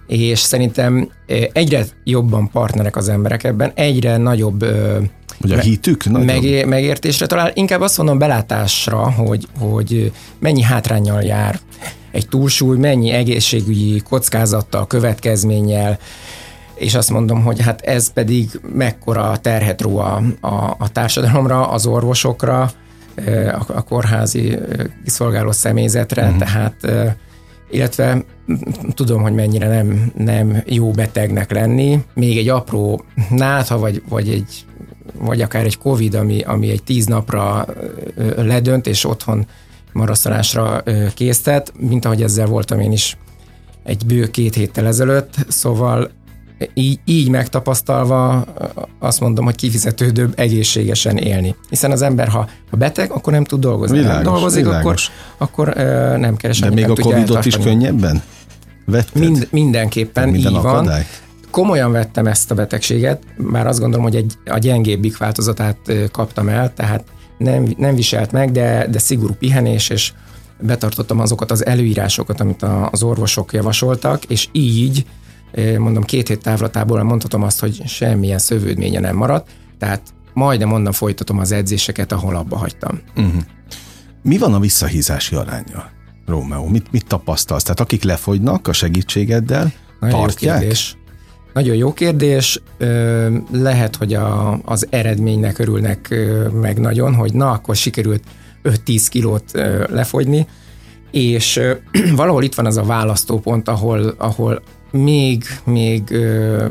és 0.08 0.40
szerintem 0.40 1.10
egyre 1.54 1.86
jobban 2.04 2.50
partnerek 2.52 2.96
az 2.96 3.10
emberek 3.10 3.44
ebben, 3.44 3.72
egyre 3.76 4.18
nagyobb 4.18 4.66
Ugye 5.42 5.56
a 5.56 5.60
hitük? 5.60 6.04
Meg, 6.04 6.66
megértésre 6.68 7.26
talán 7.26 7.52
inkább 7.54 7.82
azt 7.82 7.98
mondom 7.98 8.18
belátásra, 8.18 9.12
hogy, 9.12 9.48
hogy 9.60 10.12
mennyi 10.40 10.62
hátrányjal 10.62 11.22
jár 11.22 11.60
egy 12.12 12.28
túlsúly, 12.28 12.78
mennyi 12.78 13.12
egészségügyi 13.12 14.00
kockázattal, 14.00 14.88
következménnyel, 14.88 16.00
és 16.76 16.96
azt 16.96 17.10
mondom, 17.10 17.44
hogy 17.44 17.62
hát 17.62 17.82
ez 17.82 18.14
pedig 18.14 18.60
mekkora 18.74 19.38
terhet 19.38 19.82
ró 19.82 19.98
a, 19.98 20.22
a, 20.42 20.76
a 20.78 20.90
társadalomra, 20.92 21.70
az 21.70 21.86
orvosokra, 21.86 22.72
a, 23.26 23.64
a 23.68 23.82
kórházi 23.82 24.58
kiszolgáló 25.04 25.52
személyzetre, 25.52 26.24
uh-huh. 26.24 26.38
tehát 26.38 26.76
illetve 27.72 28.24
tudom, 28.94 29.22
hogy 29.22 29.34
mennyire 29.34 29.68
nem, 29.68 30.12
nem 30.16 30.64
jó 30.66 30.92
betegnek 30.92 31.52
lenni. 31.52 32.04
Még 32.14 32.38
egy 32.38 32.50
apró 32.50 33.06
nátha, 33.30 33.78
vagy, 33.78 34.02
vagy 34.10 34.30
egy 34.30 34.66
vagy 35.20 35.42
akár 35.42 35.66
egy 35.66 35.78
Covid, 35.78 36.14
ami, 36.14 36.42
ami 36.42 36.70
egy 36.70 36.84
tíz 36.84 37.06
napra 37.06 37.66
ledönt, 38.36 38.88
és 38.88 39.06
otthon 39.06 39.48
marasztalásra 39.94 40.84
késztet, 41.14 41.74
mint 41.80 42.06
ahogy 42.06 42.22
ezzel 42.22 42.46
voltam 42.46 42.80
én 42.80 42.92
is 42.92 43.18
egy 43.84 44.06
bő 44.06 44.28
két 44.28 44.56
héttel 44.56 44.86
ezelőtt, 44.88 45.36
szóval 45.48 46.10
így, 46.74 47.00
így 47.06 47.30
megtapasztalva 47.30 48.46
azt 49.00 49.20
mondom, 49.20 49.46
hogy 49.46 49.56
kifizetődőbb 49.56 50.34
egészségesen 50.36 51.18
élni. 51.18 51.56
Hiszen 51.70 51.92
az 51.92 52.02
ember, 52.02 52.28
ha, 52.28 52.48
ha 52.70 52.78
beteg, 52.78 53.12
akkor 53.12 53.34
nem 53.34 53.44
tud 53.44 53.60
dolgozni. 53.60 53.98
Világos, 53.98 54.26
ha 54.26 54.32
dolgozik, 54.32 54.64
világos. 54.64 55.12
akkor, 55.38 55.74
akkor 55.74 55.84
ö, 55.84 56.18
nem 56.18 56.36
keres 56.36 56.60
De 56.60 56.70
még 56.70 56.90
a 56.90 56.94
Covid-ot 56.94 57.46
is 57.46 57.58
könnyebben 57.58 58.22
vetted? 58.86 59.22
Mind, 59.22 59.48
mindenképpen 59.52 60.30
Minden 60.30 60.52
így 60.52 60.58
akadály? 60.58 60.84
van. 60.84 61.06
Komolyan 61.52 61.92
vettem 61.92 62.28
ezt 62.28 62.52
a 62.52 62.56
betegséget, 62.56 63.24
bár 63.38 63.68
azt 63.68 63.80
gondolom, 63.80 64.06
hogy 64.06 64.16
egy, 64.16 64.34
a 64.46 64.58
gyengébbik 64.58 65.18
változatát 65.18 65.78
kaptam 66.12 66.50
el, 66.50 66.74
tehát 66.74 67.04
nem, 67.38 67.74
nem 67.78 67.96
viselt 67.96 68.32
meg, 68.32 68.52
de, 68.52 68.88
de 68.90 69.00
szigorú 69.00 69.34
pihenés, 69.34 69.90
és 69.90 70.14
betartottam 70.60 71.20
azokat 71.20 71.52
az 71.52 71.66
előírásokat, 71.66 72.40
amit 72.40 72.64
a, 72.64 72.90
az 72.92 73.04
orvosok 73.04 73.54
javasoltak, 73.54 74.24
és 74.26 74.48
így 74.52 75.06
mondom, 75.78 76.04
két 76.04 76.28
hét 76.28 76.42
távlatából 76.42 77.04
mondhatom 77.04 77.44
azt, 77.44 77.60
hogy 77.60 77.82
semmilyen 77.86 78.40
szövődménye 78.40 79.00
nem 79.00 79.16
maradt, 79.16 79.50
tehát 79.80 80.02
majdnem 80.34 80.72
onnan 80.72 80.92
folytatom 80.92 81.40
az 81.40 81.52
edzéseket, 81.52 82.12
ahol 82.12 82.36
abba 82.36 82.58
hagytam. 82.58 83.00
Uh-huh. 83.16 83.42
Mi 84.24 84.38
van 84.38 84.54
a 84.54 84.60
visszahízási 84.60 85.36
arányjal, 85.36 85.90
Rómeó? 86.26 86.68
Mit, 86.68 86.92
mit 86.92 87.08
tapasztalsz? 87.08 87.64
Tehát 87.64 87.80
akik 87.80 88.04
lefogynak 88.04 88.68
a 88.68 88.74
segítségeddel, 88.74 89.74
Nagyon 90.00 90.20
tartják? 90.20 90.54
Jó 90.54 90.60
kérdés. 90.60 90.98
Nagyon 91.58 91.76
jó 91.76 91.94
kérdés. 91.94 92.62
Lehet, 93.52 93.96
hogy 93.96 94.14
a, 94.14 94.60
az 94.66 94.88
eredménynek 94.90 95.60
örülnek 95.60 96.16
meg 96.62 96.80
nagyon, 96.80 97.16
hogy 97.16 97.34
na, 97.34 97.52
akkor 97.52 97.76
sikerült 97.76 98.24
5-10 98.64 99.06
kilót 99.10 99.52
lefogyni, 99.90 100.48
és 101.12 101.60
valahol 102.16 102.44
itt 102.44 102.56
van 102.56 102.66
az 102.66 102.78
a 102.78 102.84
választópont, 102.84 103.68
ahol, 103.68 104.16
ahol 104.18 104.62
még, 104.92 105.44
még 105.66 106.12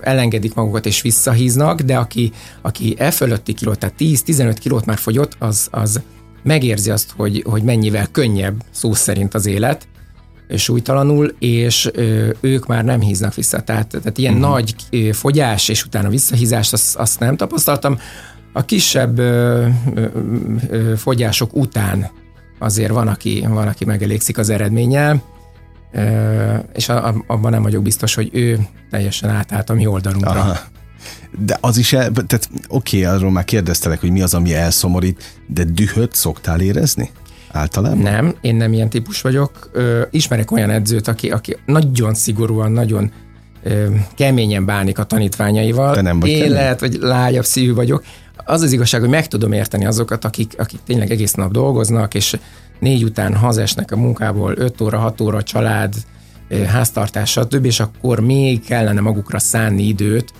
elengedik 0.00 0.54
magukat 0.54 0.86
és 0.86 1.02
visszahíznak, 1.02 1.80
de 1.80 1.96
aki, 1.96 2.32
aki 2.62 2.94
e 2.98 3.10
fölötti 3.10 3.52
kilót, 3.52 3.78
tehát 3.78 3.94
10-15 3.98 4.56
kilót 4.60 4.86
már 4.86 4.98
fogyott, 4.98 5.36
az, 5.38 5.68
az 5.70 6.00
megérzi 6.42 6.90
azt, 6.90 7.12
hogy, 7.16 7.44
hogy 7.48 7.62
mennyivel 7.62 8.06
könnyebb 8.10 8.62
szó 8.70 8.92
szerint 8.92 9.34
az 9.34 9.46
élet, 9.46 9.88
súlytalanul, 10.54 11.34
és 11.38 11.90
ők 12.40 12.66
már 12.66 12.84
nem 12.84 13.00
híznak 13.00 13.34
vissza. 13.34 13.60
Tehát, 13.60 13.88
tehát 13.88 14.18
ilyen 14.18 14.34
uh-huh. 14.34 14.48
nagy 14.48 14.74
fogyás 15.12 15.68
és 15.68 15.84
utána 15.84 16.08
visszahízást, 16.08 16.72
azt, 16.72 16.96
azt 16.96 17.20
nem 17.20 17.36
tapasztaltam. 17.36 17.98
A 18.52 18.64
kisebb 18.64 19.18
ö, 19.18 19.66
ö, 19.94 20.06
ö, 20.68 20.96
fogyások 20.96 21.56
után 21.56 22.10
azért 22.58 22.90
van, 22.90 23.08
aki, 23.08 23.44
van, 23.48 23.68
aki 23.68 23.84
megelégszik 23.84 24.38
az 24.38 24.48
eredménnyel, 24.48 25.22
és 26.74 26.88
abban 27.26 27.50
nem 27.50 27.62
vagyok 27.62 27.82
biztos, 27.82 28.14
hogy 28.14 28.30
ő 28.32 28.66
teljesen 28.90 29.30
átállt 29.30 29.70
a 29.70 29.74
mi 29.74 29.86
oldalunkra. 29.86 30.30
Aha. 30.30 30.56
De 31.38 31.58
az 31.60 31.76
is, 31.76 31.92
el, 31.92 32.10
tehát 32.12 32.48
oké, 32.68 33.04
okay, 33.04 33.16
arról 33.16 33.30
már 33.30 33.44
kérdeztelek, 33.44 34.00
hogy 34.00 34.10
mi 34.10 34.22
az, 34.22 34.34
ami 34.34 34.54
elszomorít, 34.54 35.40
de 35.46 35.64
dühöt 35.64 36.14
szoktál 36.14 36.60
érezni? 36.60 37.10
Általában? 37.56 37.98
Nem, 37.98 38.34
én 38.40 38.56
nem 38.56 38.72
ilyen 38.72 38.88
típus 38.88 39.20
vagyok. 39.20 39.70
Ö, 39.72 40.02
ismerek 40.10 40.50
olyan 40.50 40.70
edzőt, 40.70 41.08
aki, 41.08 41.30
aki 41.30 41.56
nagyon 41.66 42.14
szigorúan, 42.14 42.72
nagyon 42.72 43.12
ö, 43.62 43.86
keményen 44.14 44.64
bánik 44.64 44.98
a 44.98 45.04
tanítványaival. 45.04 45.94
Te 45.94 46.00
nem 46.00 46.20
vagy 46.20 46.28
Én 46.28 46.38
kemény? 46.38 46.52
lehet, 46.52 46.80
hogy 46.80 46.96
lágyabb 47.00 47.44
szívű 47.44 47.74
vagyok. 47.74 48.04
Az 48.44 48.62
az 48.62 48.72
igazság, 48.72 49.00
hogy 49.00 49.10
meg 49.10 49.28
tudom 49.28 49.52
érteni 49.52 49.86
azokat, 49.86 50.24
akik, 50.24 50.54
akik 50.58 50.80
tényleg 50.86 51.10
egész 51.10 51.32
nap 51.32 51.52
dolgoznak, 51.52 52.14
és 52.14 52.36
négy 52.80 53.04
után 53.04 53.34
hazesnek 53.34 53.92
a 53.92 53.96
munkából, 53.96 54.54
5 54.56 54.80
óra, 54.80 54.98
6 54.98 55.20
óra 55.20 55.42
család, 55.42 55.94
háztartás, 56.66 57.30
stb., 57.30 57.64
és 57.64 57.80
akkor 57.80 58.20
még 58.20 58.64
kellene 58.64 59.00
magukra 59.00 59.38
szánni 59.38 59.82
időt, 59.82 60.32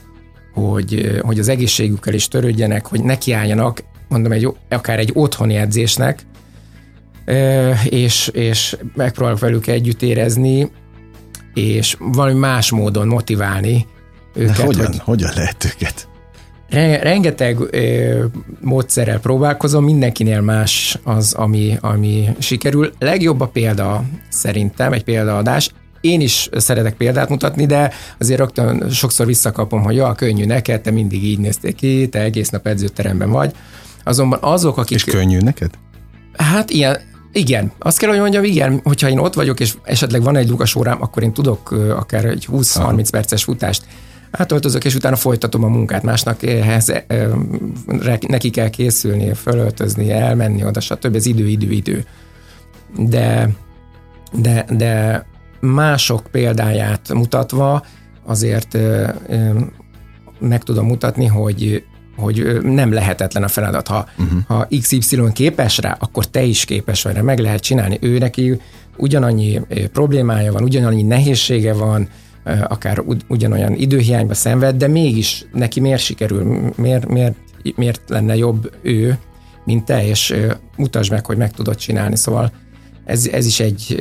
hogy, 0.52 1.18
hogy 1.20 1.38
az 1.38 1.48
egészségükkel 1.48 2.14
is 2.14 2.28
törődjenek, 2.28 2.86
hogy 2.86 3.04
nekiálljanak, 3.04 3.82
mondom, 4.08 4.32
egy, 4.32 4.48
akár 4.68 4.98
egy 4.98 5.10
otthoni 5.14 5.54
edzésnek, 5.54 6.26
és, 7.84 8.28
és 8.32 8.76
megpróbálok 8.94 9.38
velük 9.38 9.66
együtt 9.66 10.02
érezni, 10.02 10.70
és 11.54 11.96
valami 11.98 12.38
más 12.38 12.70
módon 12.70 13.06
motiválni 13.06 13.86
őket. 14.34 14.56
De 14.56 14.64
hogyan, 14.64 14.86
hogy, 14.86 14.98
hogyan 14.98 15.30
lehet 15.34 15.64
őket? 15.64 16.08
Rengeteg 17.02 17.58
ö, 17.70 18.24
módszerrel 18.60 19.20
próbálkozom, 19.20 19.84
mindenkinél 19.84 20.40
más 20.40 20.98
az, 21.04 21.32
ami, 21.32 21.76
ami 21.80 22.28
sikerül. 22.38 22.92
Legjobb 22.98 23.40
a 23.40 23.46
példa 23.46 24.04
szerintem, 24.28 24.92
egy 24.92 25.04
példaadás. 25.04 25.70
Én 26.00 26.20
is 26.20 26.48
szeretek 26.56 26.94
példát 26.94 27.28
mutatni, 27.28 27.66
de 27.66 27.92
azért 28.18 28.38
rögtön 28.38 28.90
sokszor 28.90 29.26
visszakapom, 29.26 29.82
hogy 29.82 29.94
ja, 29.94 30.12
könnyű 30.12 30.44
neked, 30.44 30.80
te 30.80 30.90
mindig 30.90 31.24
így 31.24 31.38
néztél 31.38 31.72
ki, 31.72 32.08
te 32.08 32.20
egész 32.20 32.48
nap 32.48 32.66
edzőteremben 32.66 33.30
vagy. 33.30 33.52
Azonban 34.04 34.38
azok, 34.42 34.78
akik... 34.78 34.96
És 34.96 35.04
könnyű 35.04 35.38
neked? 35.38 35.70
Hát 36.36 36.70
ilyen, 36.70 37.00
igen, 37.36 37.72
azt 37.78 37.98
kell, 37.98 38.08
hogy 38.10 38.18
mondjam, 38.18 38.44
igen, 38.44 38.80
hogyha 38.84 39.08
én 39.08 39.18
ott 39.18 39.34
vagyok, 39.34 39.60
és 39.60 39.74
esetleg 39.82 40.22
van 40.22 40.36
egy 40.36 40.48
lukas 40.48 40.74
órám, 40.74 41.02
akkor 41.02 41.22
én 41.22 41.32
tudok 41.32 41.70
akár 41.70 42.24
egy 42.24 42.48
20-30 42.52 43.08
perces 43.10 43.44
futást 43.44 43.84
átöltözök, 44.30 44.84
és 44.84 44.94
utána 44.94 45.16
folytatom 45.16 45.64
a 45.64 45.68
munkát. 45.68 46.02
Másnak 46.02 46.42
ehhez 46.42 46.92
neki 48.28 48.50
kell 48.50 48.68
készülni, 48.68 49.34
fölöltözni, 49.34 50.10
elmenni 50.10 50.64
oda, 50.64 50.80
stb. 50.80 51.14
Ez 51.14 51.26
idő, 51.26 51.46
idő, 51.46 51.70
idő. 51.70 52.04
De, 52.98 53.48
de, 54.32 54.64
de 54.70 55.26
mások 55.60 56.26
példáját 56.30 57.12
mutatva 57.12 57.84
azért 58.24 58.78
meg 60.38 60.62
tudom 60.62 60.86
mutatni, 60.86 61.26
hogy 61.26 61.84
hogy 62.16 62.58
nem 62.62 62.92
lehetetlen 62.92 63.42
a 63.42 63.48
feladat. 63.48 63.88
Ha, 63.88 64.08
uh-huh. 64.18 64.38
ha 64.46 64.68
XY 64.80 65.32
képes 65.32 65.78
rá, 65.78 65.96
akkor 66.00 66.26
te 66.26 66.42
is 66.42 66.64
képes 66.64 67.02
vagy 67.02 67.14
rá, 67.14 67.20
meg 67.20 67.38
lehet 67.38 67.60
csinálni. 67.60 67.98
Ő 68.00 68.18
neki 68.18 68.60
ugyanannyi 68.96 69.60
problémája 69.92 70.52
van, 70.52 70.62
ugyanannyi 70.62 71.02
nehézsége 71.02 71.72
van, 71.72 72.08
akár 72.68 73.02
ugyanolyan 73.28 73.74
időhiányba 73.74 74.34
szenved, 74.34 74.76
de 74.76 74.86
mégis 74.86 75.44
neki 75.52 75.80
miért 75.80 76.02
sikerül, 76.02 76.72
miért, 76.76 77.08
miért, 77.08 77.36
miért 77.76 78.00
lenne 78.06 78.36
jobb 78.36 78.72
ő, 78.82 79.18
mint 79.64 79.84
te, 79.84 80.06
és 80.06 80.34
mutasd 80.76 81.10
meg, 81.10 81.26
hogy 81.26 81.36
meg 81.36 81.50
tudod 81.50 81.76
csinálni. 81.76 82.16
Szóval 82.16 82.52
ez, 83.04 83.26
ez 83.26 83.46
is 83.46 83.60
egy 83.60 83.96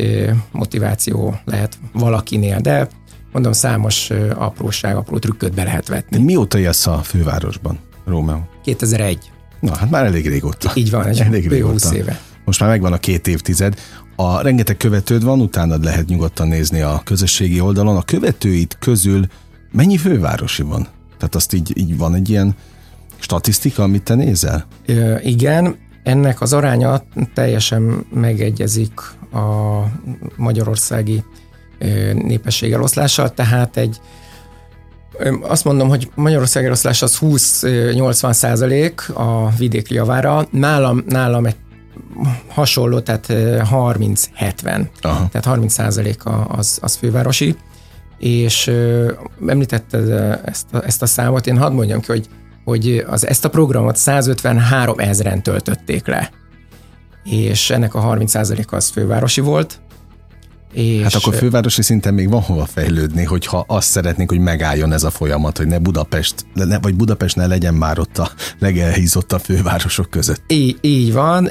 motiváció 0.52 1.40
lehet 1.46 1.78
valakinél, 1.94 2.60
de 2.60 2.88
mondom, 3.32 3.52
számos 3.52 4.10
apróság, 4.36 4.96
apró 4.96 5.18
trükköt 5.18 5.54
be 5.54 5.64
lehet 5.64 5.88
vetni. 5.88 6.18
Mióta 6.18 6.60
élsz 6.60 6.88
a 6.88 6.98
fővárosban, 6.98 7.80
Rómeó? 8.06 8.40
2001. 8.64 9.32
Na, 9.60 9.76
hát 9.76 9.90
már 9.90 10.06
elég 10.06 10.28
régóta. 10.28 10.72
Így 10.76 10.92
van, 10.92 11.06
egy 11.06 11.20
elég 11.28 11.48
régóta. 11.48 11.72
20 11.72 11.92
éve. 11.92 12.20
Most 12.46 12.60
már 12.60 12.70
megvan 12.70 12.94
a 12.94 12.98
két 12.98 13.28
évtized. 13.28 13.76
A 14.16 14.42
rengeteg 14.42 14.78
követőd 14.78 15.24
van, 15.24 15.42
utánad 15.42 15.84
lehet 15.84 16.08
nyugodtan 16.08 16.48
nézni 16.48 16.82
a 16.82 17.02
közösségi 17.04 17.60
oldalon. 17.60 17.98
A 17.98 18.02
követőid 18.02 18.78
közül 18.80 19.26
mennyi 19.72 19.98
fővárosi 19.98 20.64
van? 20.64 20.88
Tehát 21.18 21.36
azt 21.36 21.54
így, 21.54 21.78
így 21.78 21.98
van 21.98 22.16
egy 22.16 22.30
ilyen 22.30 22.56
statisztika, 23.18 23.84
amit 23.84 24.04
te 24.04 24.16
nézel? 24.16 24.66
Ö, 24.86 25.16
igen, 25.20 25.76
ennek 26.04 26.42
az 26.42 26.54
aránya 26.54 27.04
teljesen 27.34 28.06
megegyezik 28.14 29.00
a 29.34 29.80
magyarországi 30.36 31.24
népességeloszlással, 32.14 33.34
tehát 33.34 33.78
egy 33.78 34.00
azt 35.42 35.64
mondom, 35.64 35.90
hogy 35.90 36.10
Magyarország 36.16 36.66
eloszlás 36.66 37.02
az 37.02 37.18
20-80 37.22 38.34
százalék 38.34 39.10
a 39.14 39.50
vidék 39.58 39.90
javára. 39.90 40.48
Nálam, 40.52 41.04
nálam 41.08 41.46
egy 41.46 41.56
hasonló, 42.48 43.00
tehát 43.00 43.26
30-70. 43.30 44.88
Tehát 45.02 45.46
30 45.46 45.74
százalék 45.74 46.22
az, 46.48 46.78
az 46.82 46.96
fővárosi. 46.96 47.56
És 48.18 48.72
említetted 49.48 50.10
ezt 50.46 50.66
a, 50.72 50.86
ezt 50.86 51.02
a 51.02 51.06
számot, 51.06 51.48
én 51.48 51.58
hadd 51.58 51.74
mondjam 51.74 52.00
ki, 52.00 52.12
hogy 52.12 52.30
hogy 52.66 53.06
az, 53.08 53.28
ezt 53.28 53.46
a 53.46 53.50
programot 53.50 53.96
153 53.96 55.00
ezeren 55.00 55.44
töltötték 55.44 56.08
le, 56.08 56.32
és 57.24 57.70
ennek 57.70 57.94
a 57.96 58.02
30%-a 58.02 58.76
az 58.76 58.90
fővárosi 58.90 59.42
volt, 59.42 59.80
És 60.76 61.02
Hát 61.02 61.14
akkor 61.14 61.36
fővárosi 61.36 61.82
szinten 61.82 62.14
még 62.14 62.30
van 62.30 62.42
hova 62.42 62.66
fejlődni, 62.66 63.24
hogyha 63.24 63.64
azt 63.68 63.90
szeretnénk, 63.90 64.30
hogy 64.30 64.40
megálljon 64.40 64.94
ez 64.94 65.04
a 65.04 65.10
folyamat, 65.10 65.58
hogy 65.58 65.68
ne 65.68 65.80
Budapest, 65.80 66.36
ne, 66.54 66.80
vagy 66.80 66.96
Budapest 66.96 67.36
ne 67.36 67.48
legyen 67.48 67.74
már 67.74 68.00
ott 68.00 68.18
a 68.18 68.32
legelhízottabb 68.60 69.40
fővárosok 69.42 70.10
között. 70.10 70.42
Így, 70.48 70.78
így 70.82 71.14
van. 71.14 71.50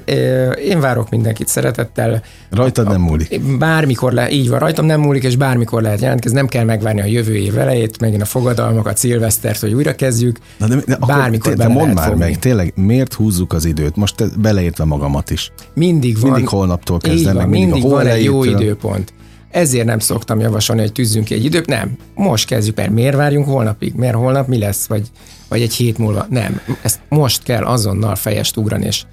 Én 0.69 0.81
várok 0.81 1.11
mindenkit 1.11 1.49
szeretettel. 1.49 2.23
Rajtad 2.51 2.89
nem 2.89 3.01
múlik. 3.01 3.41
Bármikor 3.59 4.13
le, 4.13 4.31
így 4.31 4.49
van, 4.49 4.59
rajtam 4.59 4.87
nem 4.87 5.01
múlik, 5.01 5.23
és 5.23 5.37
bármikor 5.37 5.83
lehet 5.83 6.01
jelentkezni. 6.01 6.37
Nem 6.37 6.47
kell 6.47 6.65
megvárni 6.65 7.01
a 7.01 7.05
jövő 7.05 7.37
év 7.37 7.59
elejét, 7.59 8.01
megint 8.01 8.23
a 8.23 8.25
fogadalmakat, 8.25 8.97
szilvesztert, 8.97 9.61
hogy 9.61 9.73
újra 9.73 9.95
kezdjük. 9.95 10.39
Na 10.59 10.67
de, 10.67 10.77
de 10.87 10.97
bármikor 10.97 11.53
te, 11.53 11.59
de 11.59 11.69
mondd 11.69 11.93
már 11.93 12.09
fogni. 12.09 12.25
meg, 12.25 12.39
tényleg 12.39 12.73
miért 12.77 13.15
húzzuk 13.15 13.53
az 13.53 13.65
időt? 13.65 13.97
Most 13.97 14.41
beleértve 14.41 14.85
magamat 14.85 15.31
is. 15.31 15.53
Mindig 15.75 16.21
van. 16.21 16.31
Mindig 16.31 16.49
holnaptól 16.49 16.99
kezdve, 16.99 17.33
meg 17.33 17.49
mindig, 17.49 17.73
mindig 17.73 17.91
van 17.91 18.07
egy 18.07 18.25
jó 18.25 18.45
időpont. 18.45 19.13
Ezért 19.55 19.87
nem 19.87 19.99
szoktam 19.99 20.41
javasolni, 20.41 20.83
hogy 20.83 20.93
tűzzünk 20.93 21.25
ki 21.25 21.35
egy 21.35 21.45
időt. 21.45 21.67
Nem, 21.67 21.97
most 22.15 22.47
kezdjük 22.47 22.81
el. 22.81 22.91
Miért 22.91 23.17
várjunk 23.17 23.47
holnapig? 23.47 23.95
Miért 23.95 24.15
holnap 24.15 24.49
mi 24.49 24.59
lesz? 24.59 24.87
Vagy, 24.87 25.11
vagy 25.49 25.63
egy 25.63 25.75
hét 25.75 25.99
múlva? 25.99 26.27
Nem, 26.31 26.61
ezt 26.83 27.01
most 27.09 27.43
kell 27.43 27.65
azonnal 27.65 28.15
fejest 28.15 28.57
ugrani, 28.57 28.87
és 28.87 29.05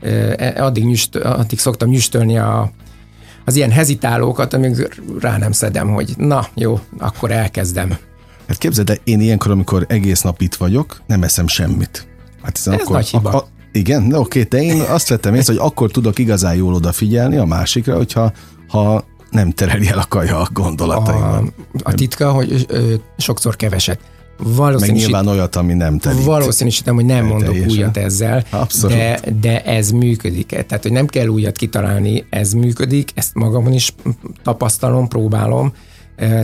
e, 0.00 0.54
addig, 0.64 0.84
nyüst, 0.84 1.16
addig 1.16 1.58
szoktam 1.58 1.88
nyüstölni 1.88 2.38
a, 2.38 2.70
az 3.44 3.56
ilyen 3.56 3.70
hezitálókat, 3.70 4.54
amíg 4.54 4.88
rá 5.20 5.38
nem 5.38 5.52
szedem, 5.52 5.88
hogy 5.88 6.14
na 6.16 6.46
jó, 6.54 6.80
akkor 6.98 7.30
elkezdem. 7.30 7.96
Hát 8.48 8.58
képzeld, 8.58 8.86
de 8.86 8.98
én 9.04 9.20
ilyenkor, 9.20 9.50
amikor 9.50 9.84
egész 9.88 10.20
nap 10.20 10.40
itt 10.40 10.54
vagyok, 10.54 11.02
nem 11.06 11.22
eszem 11.22 11.46
semmit. 11.46 12.06
Hát 12.42 12.56
Ez 12.56 12.66
akkor, 12.66 12.96
nagy 12.96 13.08
hiba. 13.08 13.30
A, 13.30 13.36
a, 13.36 13.46
igen, 13.72 14.08
de 14.08 14.18
oké, 14.18 14.42
de 14.42 14.62
én 14.62 14.80
azt 14.80 15.08
vettem 15.08 15.34
észre, 15.34 15.52
hogy 15.52 15.62
akkor 15.66 15.90
tudok 15.90 16.18
igazán 16.18 16.54
jól 16.54 16.74
odafigyelni 16.74 17.36
a 17.36 17.44
másikra, 17.44 17.96
hogyha 17.96 18.32
ha 18.68 19.04
nem 19.34 19.50
tereli 19.50 19.88
el 19.88 19.98
a 19.98 20.06
kaja 20.08 20.38
a 20.38 20.48
gondolataimban. 20.52 21.52
A, 21.72 21.78
a 21.82 21.94
titka, 21.94 22.32
hogy 22.32 22.64
ö, 22.68 22.94
sokszor 23.16 23.56
keveset. 23.56 23.98
Meg 24.78 24.92
nyilván 24.92 25.26
olyat, 25.26 25.56
ami 25.56 25.74
nem 25.74 25.98
terít. 25.98 26.24
Valószínűsítem, 26.24 26.94
hogy 26.94 27.04
nem 27.04 27.24
mondok 27.24 27.48
teljesen. 27.48 27.78
újat 27.78 27.96
ezzel, 27.96 28.44
Abszolút. 28.50 28.96
De, 28.96 29.20
de 29.40 29.64
ez 29.64 29.90
működik. 29.90 30.46
Tehát, 30.46 30.82
hogy 30.82 30.92
nem 30.92 31.06
kell 31.06 31.26
újat 31.26 31.56
kitalálni, 31.56 32.24
ez 32.30 32.52
működik, 32.52 33.10
ezt 33.14 33.34
magamon 33.34 33.72
is 33.72 33.94
tapasztalom, 34.42 35.08
próbálom. 35.08 35.72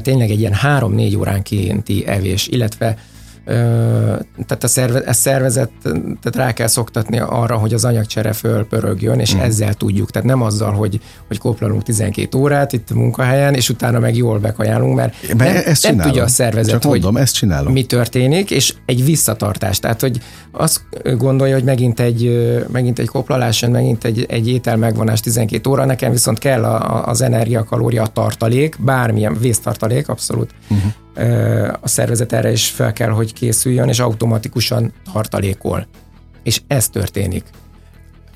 Tényleg 0.02 0.30
egy 0.30 0.38
ilyen 0.38 0.52
három-négy 0.52 1.16
óránkénti 1.16 2.06
evés, 2.06 2.46
illetve 2.46 2.96
tehát 4.46 4.64
a, 4.64 4.68
szerve, 4.68 5.02
a 5.06 5.12
szervezet, 5.12 5.70
tehát 5.82 6.34
rá 6.34 6.52
kell 6.52 6.66
szoktatni 6.66 7.18
arra, 7.18 7.56
hogy 7.56 7.74
az 7.74 7.84
anyagcsere 7.84 8.32
fölpörögjön, 8.32 9.18
és 9.18 9.34
mm. 9.34 9.38
ezzel 9.38 9.74
tudjuk. 9.74 10.10
Tehát 10.10 10.28
nem 10.28 10.42
azzal, 10.42 10.72
hogy, 10.72 11.00
hogy 11.28 11.38
koplalunk 11.38 11.82
12 11.82 12.38
órát 12.38 12.72
itt 12.72 12.90
a 12.90 12.94
munkahelyen, 12.94 13.54
és 13.54 13.68
utána 13.68 13.98
meg 13.98 14.16
jól 14.16 14.38
bekajálunk, 14.38 14.96
mert 14.96 15.14
nem, 15.36 15.56
ezt 15.64 15.82
nem 15.82 15.96
tudja 15.96 16.22
a 16.22 16.28
szervezet, 16.28 16.72
Csak 16.72 16.84
mondom, 16.84 17.12
hogy 17.12 17.22
ezt 17.22 17.34
csinálom. 17.34 17.72
mi 17.72 17.84
történik, 17.84 18.50
és 18.50 18.74
egy 18.86 19.04
visszatartás. 19.04 19.78
Tehát, 19.78 20.00
hogy 20.00 20.20
azt 20.52 20.80
gondolja, 21.16 21.54
hogy 21.54 21.64
megint 21.64 22.00
egy, 22.00 22.48
megint 22.72 22.98
egy 22.98 23.08
koplalás, 23.08 23.60
megint 23.60 24.04
egy, 24.04 24.26
egy 24.28 24.48
étel 24.48 24.76
megvonás 24.76 25.20
12 25.20 25.70
óra, 25.70 25.84
nekem 25.84 26.12
viszont 26.12 26.38
kell 26.38 26.64
a, 26.64 27.06
az 27.08 27.20
energia, 27.20 27.64
kalória, 27.64 28.02
a 28.02 28.06
tartalék, 28.06 28.76
bármilyen 28.80 29.36
vésztartalék, 29.40 30.08
abszolút. 30.08 30.50
Uh-huh 30.68 30.92
a 31.80 31.88
szervezet 31.88 32.32
erre 32.32 32.50
is 32.50 32.68
fel 32.68 32.92
kell, 32.92 33.10
hogy 33.10 33.32
készüljön, 33.32 33.88
és 33.88 33.98
automatikusan 33.98 34.92
tartalékol. 35.12 35.86
És 36.42 36.60
ez 36.66 36.88
történik. 36.88 37.44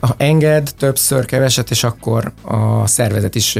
Ha 0.01 0.15
enged 0.19 0.71
többször 0.79 1.25
keveset, 1.25 1.71
és 1.71 1.85
akkor 1.85 2.33
a 2.43 2.87
szervezet 2.87 3.35
is 3.35 3.59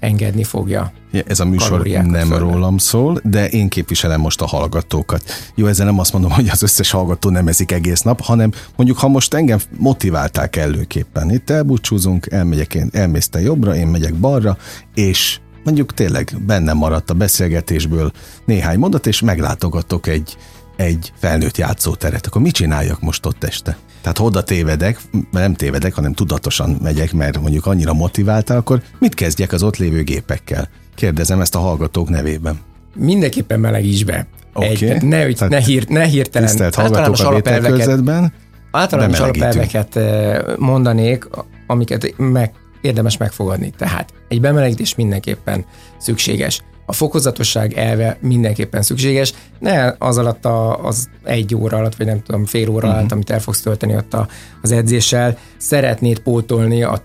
engedni 0.00 0.44
fogja. 0.44 0.92
Ja, 1.12 1.22
ez 1.26 1.40
a 1.40 1.44
műsor 1.44 1.86
nem 1.86 2.26
fölben. 2.26 2.38
rólam 2.38 2.78
szól, 2.78 3.20
de 3.24 3.48
én 3.48 3.68
képviselem 3.68 4.20
most 4.20 4.40
a 4.40 4.46
hallgatókat. 4.46 5.22
Jó, 5.54 5.66
ezzel 5.66 5.86
nem 5.86 5.98
azt 5.98 6.12
mondom, 6.12 6.30
hogy 6.30 6.48
az 6.48 6.62
összes 6.62 6.90
hallgató 6.90 7.30
nem 7.30 7.48
ezik 7.48 7.72
egész 7.72 8.00
nap, 8.00 8.20
hanem 8.20 8.52
mondjuk, 8.76 8.98
ha 8.98 9.08
most 9.08 9.34
engem 9.34 9.58
motiválták 9.78 10.56
előképpen, 10.56 11.30
itt 11.30 11.50
elbúcsúzunk, 11.50 12.26
elmegyek 12.30 12.74
én, 12.74 12.88
elmész 12.92 13.28
te 13.28 13.40
jobbra, 13.40 13.74
én 13.76 13.86
megyek 13.86 14.14
balra, 14.14 14.56
és 14.94 15.40
mondjuk 15.64 15.94
tényleg 15.94 16.36
benne 16.46 16.72
maradt 16.72 17.10
a 17.10 17.14
beszélgetésből 17.14 18.12
néhány 18.44 18.78
mondat, 18.78 19.06
és 19.06 19.20
meglátogatok 19.20 20.06
egy, 20.06 20.36
egy 20.76 21.12
felnőtt 21.18 21.56
játszóteret, 21.56 22.26
akkor 22.26 22.42
mit 22.42 22.54
csináljak 22.54 23.00
most 23.00 23.26
ott 23.26 23.44
este? 23.44 23.76
Tehát 24.00 24.18
oda 24.18 24.42
tévedek, 24.42 25.00
nem 25.30 25.54
tévedek, 25.54 25.94
hanem 25.94 26.12
tudatosan 26.12 26.78
megyek, 26.82 27.12
mert 27.12 27.40
mondjuk 27.40 27.66
annyira 27.66 27.92
motiváltál, 27.92 28.56
akkor 28.56 28.82
mit 28.98 29.14
kezdjek 29.14 29.52
az 29.52 29.62
ott 29.62 29.76
lévő 29.76 30.02
gépekkel? 30.02 30.68
Kérdezem 30.94 31.40
ezt 31.40 31.54
a 31.54 31.58
hallgatók 31.58 32.08
nevében. 32.08 32.58
Mindenképpen 32.96 33.60
melegíts 33.60 34.04
be. 34.04 34.26
Okay. 34.54 34.68
Egy, 34.68 35.02
ne, 35.02 35.26
ne, 35.48 35.60
hír, 35.60 35.88
ne 35.88 36.04
hirtelen. 36.04 36.48
Tisztelt 36.48 36.74
hallgatók 36.74 37.18
a 37.18 37.26
alapelveket, 37.26 38.32
általános 38.70 39.20
alapelveket 39.20 39.96
eh, 39.96 40.38
mondanék, 40.58 41.28
amiket 41.66 42.14
meg 42.16 42.52
érdemes 42.80 43.16
megfogadni. 43.16 43.70
Tehát 43.70 44.12
egy 44.28 44.40
bemelegítés 44.40 44.94
mindenképpen 44.94 45.64
szükséges. 45.98 46.62
A 46.86 46.92
fokozatosság 46.92 47.72
elve 47.72 48.18
mindenképpen 48.20 48.82
szükséges, 48.82 49.34
ne 49.58 49.94
az 49.98 50.18
alatt 50.18 50.44
a, 50.44 50.84
az 50.84 51.08
egy 51.24 51.54
óra 51.54 51.76
alatt, 51.76 51.96
vagy 51.96 52.06
nem 52.06 52.22
tudom, 52.22 52.44
fél 52.44 52.68
óra 52.68 52.86
uh-huh. 52.86 52.98
alatt, 52.98 53.12
amit 53.12 53.30
el 53.30 53.40
fogsz 53.40 53.60
tölteni 53.60 53.94
ott 53.96 54.14
a, 54.14 54.28
az 54.62 54.70
edzéssel, 54.70 55.38
szeretnéd 55.56 56.18
pótolni 56.18 56.82
a 56.82 57.02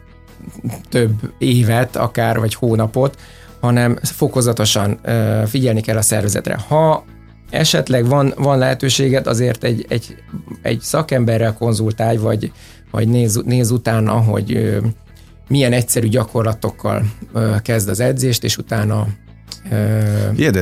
több 0.89 1.33
évet, 1.37 1.95
akár 1.95 2.39
vagy 2.39 2.53
hónapot, 2.53 3.17
hanem 3.59 3.97
fokozatosan 4.01 4.99
uh, 5.05 5.43
figyelni 5.43 5.81
kell 5.81 5.97
a 5.97 6.01
szervezetre. 6.01 6.59
Ha 6.67 7.05
esetleg 7.49 8.07
van, 8.07 8.33
van 8.37 8.57
lehetőséged, 8.57 9.27
azért 9.27 9.63
egy, 9.63 9.85
egy, 9.89 10.15
egy 10.61 10.79
szakemberrel 10.81 11.53
konzultálj, 11.53 12.17
vagy, 12.17 12.51
vagy 12.91 13.07
néz, 13.07 13.41
néz 13.45 13.71
utána, 13.71 14.11
hogy 14.11 14.79
milyen 15.47 15.73
egyszerű 15.73 16.07
gyakorlatokkal 16.07 17.03
kezd 17.61 17.89
az 17.89 17.99
edzést, 17.99 18.43
és 18.43 18.57
utána 18.57 19.07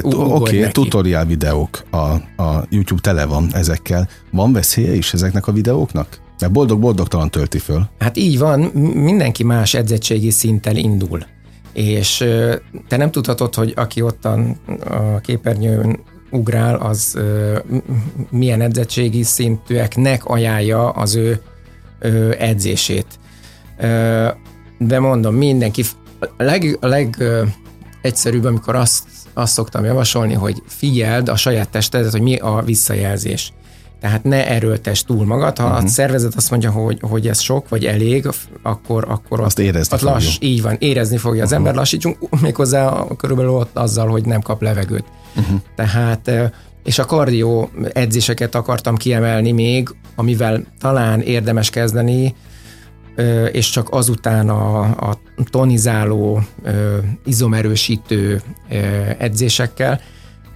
Oké, 0.02 0.16
okay, 0.16 0.72
tutoriál 0.72 1.26
videók, 1.26 1.84
a, 1.90 1.98
a 2.44 2.66
YouTube 2.70 3.02
tele 3.02 3.26
van 3.26 3.50
ezekkel. 3.54 4.08
Van 4.32 4.54
veszélye 4.54 4.94
is 4.94 5.14
ezeknek 5.14 5.48
a 5.48 5.52
videóknak? 5.52 6.20
Mert 6.40 6.52
boldog-boldogtalan 6.52 7.30
tölti 7.30 7.58
föl. 7.58 7.90
Hát 8.00 8.18
így 8.18 8.38
van, 8.38 8.60
mindenki 8.94 9.44
más 9.44 9.74
edzettségi 9.74 10.30
szinttel 10.30 10.76
indul. 10.76 11.26
És 11.74 12.18
te 12.88 12.98
nem 12.98 13.12
tudhatod, 13.12 13.56
hogy 13.56 13.74
aki 13.76 14.02
ott 14.02 14.26
a, 14.26 14.40
a 14.90 15.20
képernyőn 15.20 16.00
ugrál, 16.32 16.76
az 16.76 17.20
milyen 18.30 18.62
edzettségi 18.62 19.24
szintűeknek 19.24 20.26
ajánlja 20.26 20.90
az 20.90 21.16
ő 21.16 21.42
edzését 22.40 23.08
de 24.88 25.00
mondom, 25.00 25.36
mindenki, 25.36 25.84
a 26.20 26.44
leg, 26.44 26.78
a 26.82 26.88
leg 26.88 27.24
egyszerűbb, 28.02 28.44
amikor 28.44 28.76
azt, 28.76 29.04
azt 29.34 29.54
szoktam 29.54 29.86
javasolni, 29.86 30.34
hogy 30.34 30.62
figyeld 30.68 31.30
a 31.30 31.36
saját 31.36 31.70
testedet, 31.70 32.12
hogy 32.12 32.22
mi 32.22 32.36
a 32.36 32.62
visszajelzés. 32.66 33.54
Tehát 34.04 34.24
ne 34.24 34.48
erőltess 34.48 35.04
túl 35.04 35.26
magad. 35.26 35.58
Ha 35.58 35.64
uh-huh. 35.64 35.80
a 35.80 35.82
mhm. 35.82 35.90
szervezet 35.90 36.36
azt 36.36 36.50
mondja, 36.50 36.72
hogy, 36.72 37.00
hogy 37.02 37.28
ez 37.28 37.40
sok, 37.40 37.70
vagy 37.70 37.86
elég, 37.86 38.28
akkor, 38.62 39.06
akkor 39.10 39.42
azt 39.42 39.60
ott, 39.60 39.66
érezni 39.66 39.96
ott 39.96 40.02
lass, 40.02 40.38
Így 40.40 40.62
van, 40.62 40.76
érezni 40.80 41.18
fogja 41.18 41.44
uh-huh. 41.44 41.52
az 41.52 41.58
ember. 41.58 41.76
Lassítsunk 41.76 42.42
méghozzá 42.42 43.06
körülbelül 43.18 43.52
ott 43.52 43.78
azzal, 43.78 44.08
hogy 44.08 44.26
nem 44.26 44.42
kap 44.42 44.62
levegőt. 44.62 45.06
Uh-huh. 45.36 45.60
Tehát, 45.76 46.32
és 46.84 47.00
a 47.00 47.06
kardió 47.06 47.70
edzéseket 47.94 48.56
akartam 48.56 48.98
kiemelni 48.98 49.52
még, 49.52 49.90
amivel 50.16 50.64
talán 50.80 51.22
érdemes 51.22 51.70
kezdeni, 51.70 52.36
és 53.52 53.70
csak 53.70 53.88
azután 53.92 54.50
a, 54.50 54.80
a 54.82 55.18
tonizáló, 55.50 56.44
izomerősítő 57.26 58.42
edzésekkel. 59.18 60.02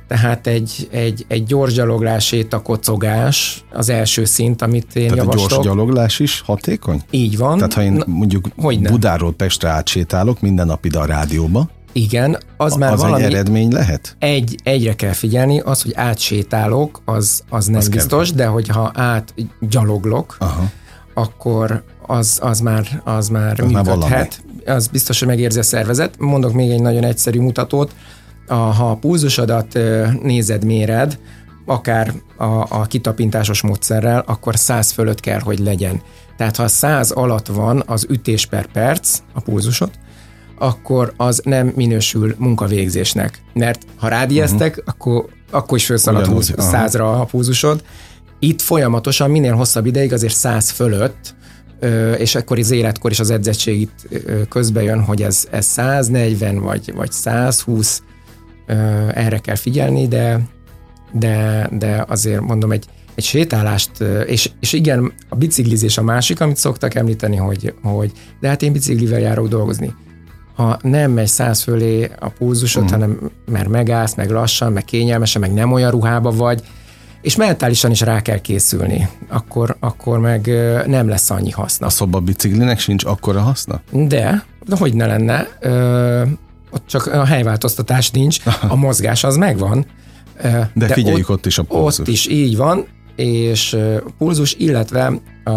Tehát 0.08 0.48
egy, 0.48 0.88
egy, 0.92 1.26
egy 1.28 1.44
gyors 1.44 1.74
gyaloglás, 1.74 2.36
a 2.50 2.62
kocogás 2.62 3.64
az 3.74 3.90
első 3.90 4.26
szint, 4.26 4.62
amit 4.62 4.96
én 4.96 5.08
Tehát 5.08 5.18
javaslok. 5.18 5.46
a 5.46 5.54
gyors 5.54 5.66
gyaloglás 5.66 6.20
is 6.20 6.42
hatékony? 6.42 7.02
Így 7.10 7.38
van. 7.38 7.58
Tehát 7.58 7.74
ha 7.74 7.82
én 7.82 8.04
mondjuk 8.06 8.56
Na, 8.56 8.90
Budáról 8.90 9.34
Pestre 9.34 9.70
átsétálok 9.70 10.42
minden 10.42 10.66
nap 10.66 10.86
ide 10.86 11.00
a 11.00 11.06
rádióba, 11.06 11.70
igen, 11.92 12.38
az 12.58 12.76
már 12.76 12.94
az 12.94 13.02
valami... 13.02 13.24
egy 13.24 13.34
eredmény 13.34 13.72
lehet? 13.72 14.16
Egy, 14.20 14.56
egyre 14.64 14.96
kell 14.96 15.14
figyelni, 15.14 15.60
az, 15.60 15.82
hogy 15.82 15.94
átsétálok, 15.96 17.02
az, 17.06 17.44
az 17.50 17.66
nem 17.66 17.80
az 17.80 17.90
biztos, 17.90 18.28
kell. 18.28 18.38
de 18.38 18.46
hogyha 18.46 18.92
átgyaloglok, 18.96 20.36
Aha. 20.40 20.70
akkor 21.14 21.84
az, 22.08 22.40
az 22.42 22.60
már, 22.60 23.02
az 23.04 23.30
már 23.30 23.60
az 23.60 23.72
működhet. 23.72 24.42
Már 24.66 24.76
az 24.76 24.88
biztos, 24.88 25.20
hogy 25.20 25.28
megérzi 25.28 25.60
a 25.60 25.64
szervezet. 25.64 26.16
Mondok 26.20 26.54
még 26.54 26.72
egy 26.72 26.82
nagyon 26.82 27.04
egyszerű 27.04 27.40
mutatót. 27.40 27.92
A, 28.48 28.54
ha 28.54 28.90
a 28.90 28.96
pulzusodat 28.96 29.80
nézed, 30.22 30.66
méred, 30.66 31.20
akár 31.66 32.14
a, 32.38 32.46
a 32.46 32.86
kitapintásos 32.88 33.62
módszerrel, 33.62 34.24
akkor 34.28 34.56
100 34.56 34.92
fölött 34.92 35.20
kell, 35.20 35.40
hogy 35.40 35.60
legyen. 35.60 36.02
Tehát 36.38 36.56
ha 36.56 36.68
100 36.68 37.12
alatt 37.12 37.48
van 37.48 37.84
az 37.86 38.06
ütés 38.10 38.46
per 38.46 38.66
perc, 38.66 39.20
a 39.34 39.40
pulzusot, 39.40 40.00
akkor 40.60 41.14
az 41.18 41.42
nem 41.44 41.72
minősül 41.76 42.36
munkavégzésnek. 42.38 43.42
Mert 43.54 43.86
ha 43.96 44.08
rádieztek, 44.08 44.70
uh-huh. 44.78 44.94
akkor, 44.94 45.26
akkor 45.52 45.78
is 45.78 45.86
felszalad 45.86 46.26
20 46.26 46.54
százra 46.58 47.20
a 47.20 47.24
púzusod. 47.24 47.84
Itt 48.40 48.62
folyamatosan 48.62 49.32
minél 49.32 49.54
hosszabb 49.54 49.86
ideig, 49.86 50.14
azért 50.14 50.36
száz 50.36 50.70
fölött, 50.70 51.36
és 52.18 52.36
akkor 52.36 52.60
az 52.60 52.72
életkor 52.72 53.12
és 53.12 53.20
az 53.20 53.30
edzettség 53.30 53.82
itt 53.82 54.08
közbe 54.50 54.84
jön, 54.84 55.04
hogy 55.04 55.22
ez, 55.22 55.48
ez 55.52 55.66
140 55.66 56.60
vagy, 56.60 56.94
vagy 56.96 57.12
120, 57.12 58.02
erre 59.14 59.38
kell 59.38 59.56
figyelni, 59.56 60.08
de, 60.08 60.40
de, 61.12 61.70
de 61.72 62.06
azért 62.08 62.42
mondom, 62.42 62.72
egy, 62.72 62.86
egy 63.16 63.24
sétálást, 63.24 63.92
és, 64.26 64.52
és 64.60 64.74
igen, 64.74 65.14
a 65.30 65.36
biciklizés 65.36 65.98
a 65.98 66.02
másik, 66.02 66.42
amit 66.42 66.58
szoktak 66.58 66.96
említeni, 66.96 67.36
hogy, 67.36 67.74
hogy 67.82 68.12
de 68.40 68.48
hát 68.48 68.62
én 68.62 68.72
biciklivel 68.72 69.20
járok 69.20 69.48
dolgozni. 69.48 69.94
Ha 70.56 70.80
nem 70.82 71.12
megy 71.12 71.28
száz 71.28 71.62
fölé 71.62 72.12
a 72.20 72.30
pulzusod, 72.30 72.84
uh-huh. 72.84 73.00
hanem 73.00 73.32
mert 73.46 73.68
megállsz, 73.70 74.16
meg 74.16 74.30
lassan, 74.30 74.72
meg 74.72 74.86
kényelmesen, 74.86 75.42
meg 75.42 75.54
nem 75.54 75.72
olyan 75.72 75.92
ruhába 75.92 76.32
vagy, 76.32 76.64
és 77.28 77.36
mentálisan 77.36 77.92
is 77.92 78.02
rá 78.02 78.22
kell 78.22 78.38
készülni, 78.38 79.10
akkor, 79.30 79.76
akkor 79.80 80.20
meg 80.20 80.48
nem 80.86 81.08
lesz 81.08 81.30
annyi 81.30 81.52
haszna. 81.52 81.86
A 81.86 81.90
szoba 81.90 82.20
biciklinek 82.20 82.80
sincs 82.80 83.06
akkora 83.06 83.42
haszna? 83.42 83.82
De, 83.92 84.46
de 84.66 84.76
hogy 84.78 84.94
ne 84.94 85.06
lenne, 85.06 85.48
ö, 85.60 86.22
ott 86.72 86.88
csak 86.88 87.06
a 87.06 87.26
helyváltoztatás 87.26 88.12
nincs, 88.12 88.38
a 88.68 88.76
mozgás 88.86 89.24
az 89.24 89.38
megvan. 89.38 89.86
De, 90.42 90.72
de 90.74 90.88
figyeljük 90.88 91.30
ott, 91.30 91.38
ott 91.38 91.46
is 91.46 91.58
a 91.58 91.64
pulzus. 91.64 92.00
Ott 92.00 92.08
is 92.08 92.28
így 92.28 92.58
van, 92.58 92.86
és 93.16 93.78
pulzus, 94.18 94.54
illetve 94.54 95.14
a, 95.44 95.52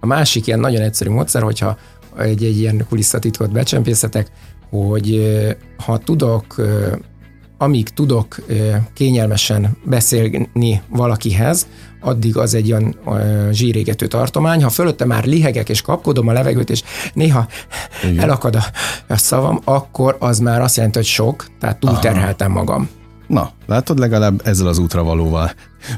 a 0.00 0.06
másik 0.06 0.46
ilyen 0.46 0.60
nagyon 0.60 0.80
egyszerű 0.80 1.10
módszer, 1.10 1.42
hogyha 1.42 1.76
egy, 2.18 2.44
egy 2.44 2.58
ilyen 2.58 2.86
kulisszatitkot 2.88 3.52
becsempészetek, 3.52 4.30
hogy 4.70 5.36
ha 5.76 5.98
tudok 5.98 6.54
amíg 7.62 7.88
tudok 7.88 8.36
kényelmesen 8.94 9.76
beszélni 9.84 10.82
valakihez, 10.88 11.66
addig 12.00 12.36
az 12.36 12.54
egy 12.54 12.72
olyan 12.72 12.96
zsírégető 13.52 14.06
tartomány. 14.06 14.62
Ha 14.62 14.68
fölötte 14.68 15.04
már 15.04 15.24
lihegek 15.24 15.68
és 15.68 15.80
kapkodom 15.80 16.28
a 16.28 16.32
levegőt, 16.32 16.70
és 16.70 16.82
néha 17.14 17.46
Igen. 18.04 18.20
elakad 18.24 18.54
a, 18.56 18.62
a 19.08 19.16
szavam, 19.16 19.60
akkor 19.64 20.16
az 20.20 20.38
már 20.38 20.60
azt 20.60 20.76
jelenti, 20.76 20.98
hogy 20.98 21.06
sok, 21.06 21.46
tehát 21.60 21.78
túlterheltem 21.78 22.52
magam. 22.52 22.88
Na, 23.26 23.50
látod, 23.66 23.98
legalább 23.98 24.40
ezzel 24.44 24.66
az 24.66 24.78
útravalóval 24.78 25.50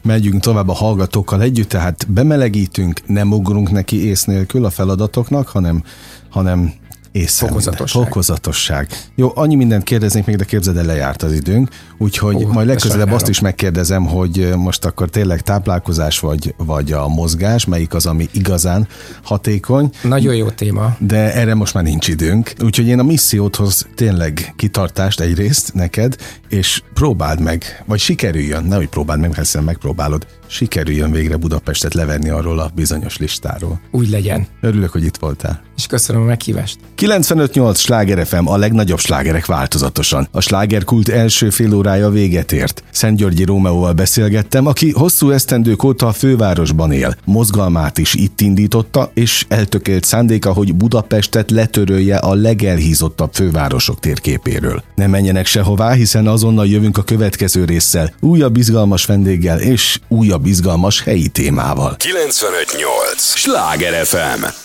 megyünk 0.02 0.40
tovább 0.42 0.68
a 0.68 0.72
hallgatókkal 0.72 1.42
együtt, 1.42 1.68
tehát 1.68 2.06
bemelegítünk, 2.08 3.00
nem 3.06 3.32
ugrunk 3.32 3.70
neki 3.70 4.06
ész 4.06 4.24
nélkül 4.24 4.64
a 4.64 4.70
feladatoknak, 4.70 5.48
hanem, 5.48 5.82
hanem 6.30 6.72
Észre 7.14 7.46
Fokozatosság. 7.46 8.02
Fokozatosság. 8.02 8.88
Jó, 9.14 9.32
annyi 9.34 9.54
mindent 9.54 9.82
kérdeznék 9.82 10.24
még, 10.24 10.36
de 10.36 10.44
képzeld 10.44 10.76
el, 10.76 10.84
lejárt 10.84 11.22
az 11.22 11.32
időnk, 11.32 11.68
úgyhogy 11.98 12.34
uh, 12.34 12.52
majd 12.52 12.66
legközelebb 12.66 13.12
azt 13.12 13.28
is 13.28 13.40
megkérdezem, 13.40 14.06
hogy 14.06 14.52
most 14.56 14.84
akkor 14.84 15.08
tényleg 15.08 15.40
táplálkozás 15.40 16.18
vagy, 16.18 16.54
vagy 16.56 16.92
a 16.92 17.08
mozgás, 17.08 17.64
melyik 17.64 17.94
az, 17.94 18.06
ami 18.06 18.28
igazán 18.32 18.88
hatékony. 19.22 19.90
Nagyon 20.02 20.34
jó 20.34 20.50
téma. 20.50 20.96
De 20.98 21.34
erre 21.34 21.54
most 21.54 21.74
már 21.74 21.84
nincs 21.84 22.08
időnk, 22.08 22.52
úgyhogy 22.62 22.86
én 22.86 22.98
a 22.98 23.02
missziódhoz 23.02 23.86
tényleg 23.94 24.52
kitartást 24.56 25.20
egyrészt 25.20 25.74
neked, 25.74 26.16
és 26.48 26.82
próbáld 26.94 27.40
meg, 27.40 27.82
vagy 27.86 27.98
sikerüljön, 27.98 28.64
nehogy 28.64 28.88
próbáld 28.88 29.20
meg, 29.20 29.34
hiszen 29.34 29.64
megpróbálod, 29.64 30.26
sikerüljön 30.46 31.10
végre 31.10 31.36
Budapestet 31.36 31.94
levenni 31.94 32.28
arról 32.28 32.58
a 32.58 32.70
bizonyos 32.74 33.16
listáról. 33.16 33.80
Úgy 33.90 34.10
legyen. 34.10 34.46
Örülök, 34.60 34.90
hogy 34.90 35.04
itt 35.04 35.16
voltál. 35.16 35.62
És 35.76 35.86
köszönöm 35.86 36.22
a 36.22 36.24
meghívást. 36.24 36.78
95.8 36.96 37.76
Sláger 37.76 38.26
FM 38.26 38.46
a 38.46 38.56
legnagyobb 38.56 38.98
slágerek 38.98 39.46
változatosan. 39.46 40.28
A 40.30 40.40
slágerkult 40.40 41.08
első 41.08 41.50
fél 41.50 41.74
órája 41.74 42.08
véget 42.08 42.52
ért. 42.52 42.84
Szent 42.90 43.16
Györgyi 43.16 43.44
Rómeóval 43.44 43.92
beszélgettem, 43.92 44.66
aki 44.66 44.90
hosszú 44.90 45.30
esztendők 45.30 45.82
óta 45.82 46.06
a 46.06 46.12
fővárosban 46.12 46.92
él. 46.92 47.16
Mozgalmát 47.24 47.98
is 47.98 48.14
itt 48.14 48.40
indította, 48.40 49.10
és 49.14 49.44
eltökélt 49.48 50.04
szándéka, 50.04 50.52
hogy 50.52 50.74
Budapestet 50.74 51.50
letörölje 51.50 52.16
a 52.16 52.34
legelhízottabb 52.34 53.32
fővárosok 53.32 54.00
térképéről. 54.00 54.82
Ne 54.94 55.06
menjenek 55.06 55.46
sehová, 55.46 55.92
hiszen 55.92 56.26
azonnal 56.26 56.66
jövünk 56.66 56.98
a 56.98 57.02
következő 57.02 57.64
résszel, 57.64 58.14
újabb 58.20 58.56
izgalmas 58.56 59.04
vendéggel 59.04 59.60
és 59.60 60.00
újabb 60.34 60.46
izgalmas 60.46 61.02
helyi 61.02 61.28
témával. 61.28 61.96
95.8 61.98 63.16
Sláger 63.16 64.06
FM 64.06 64.63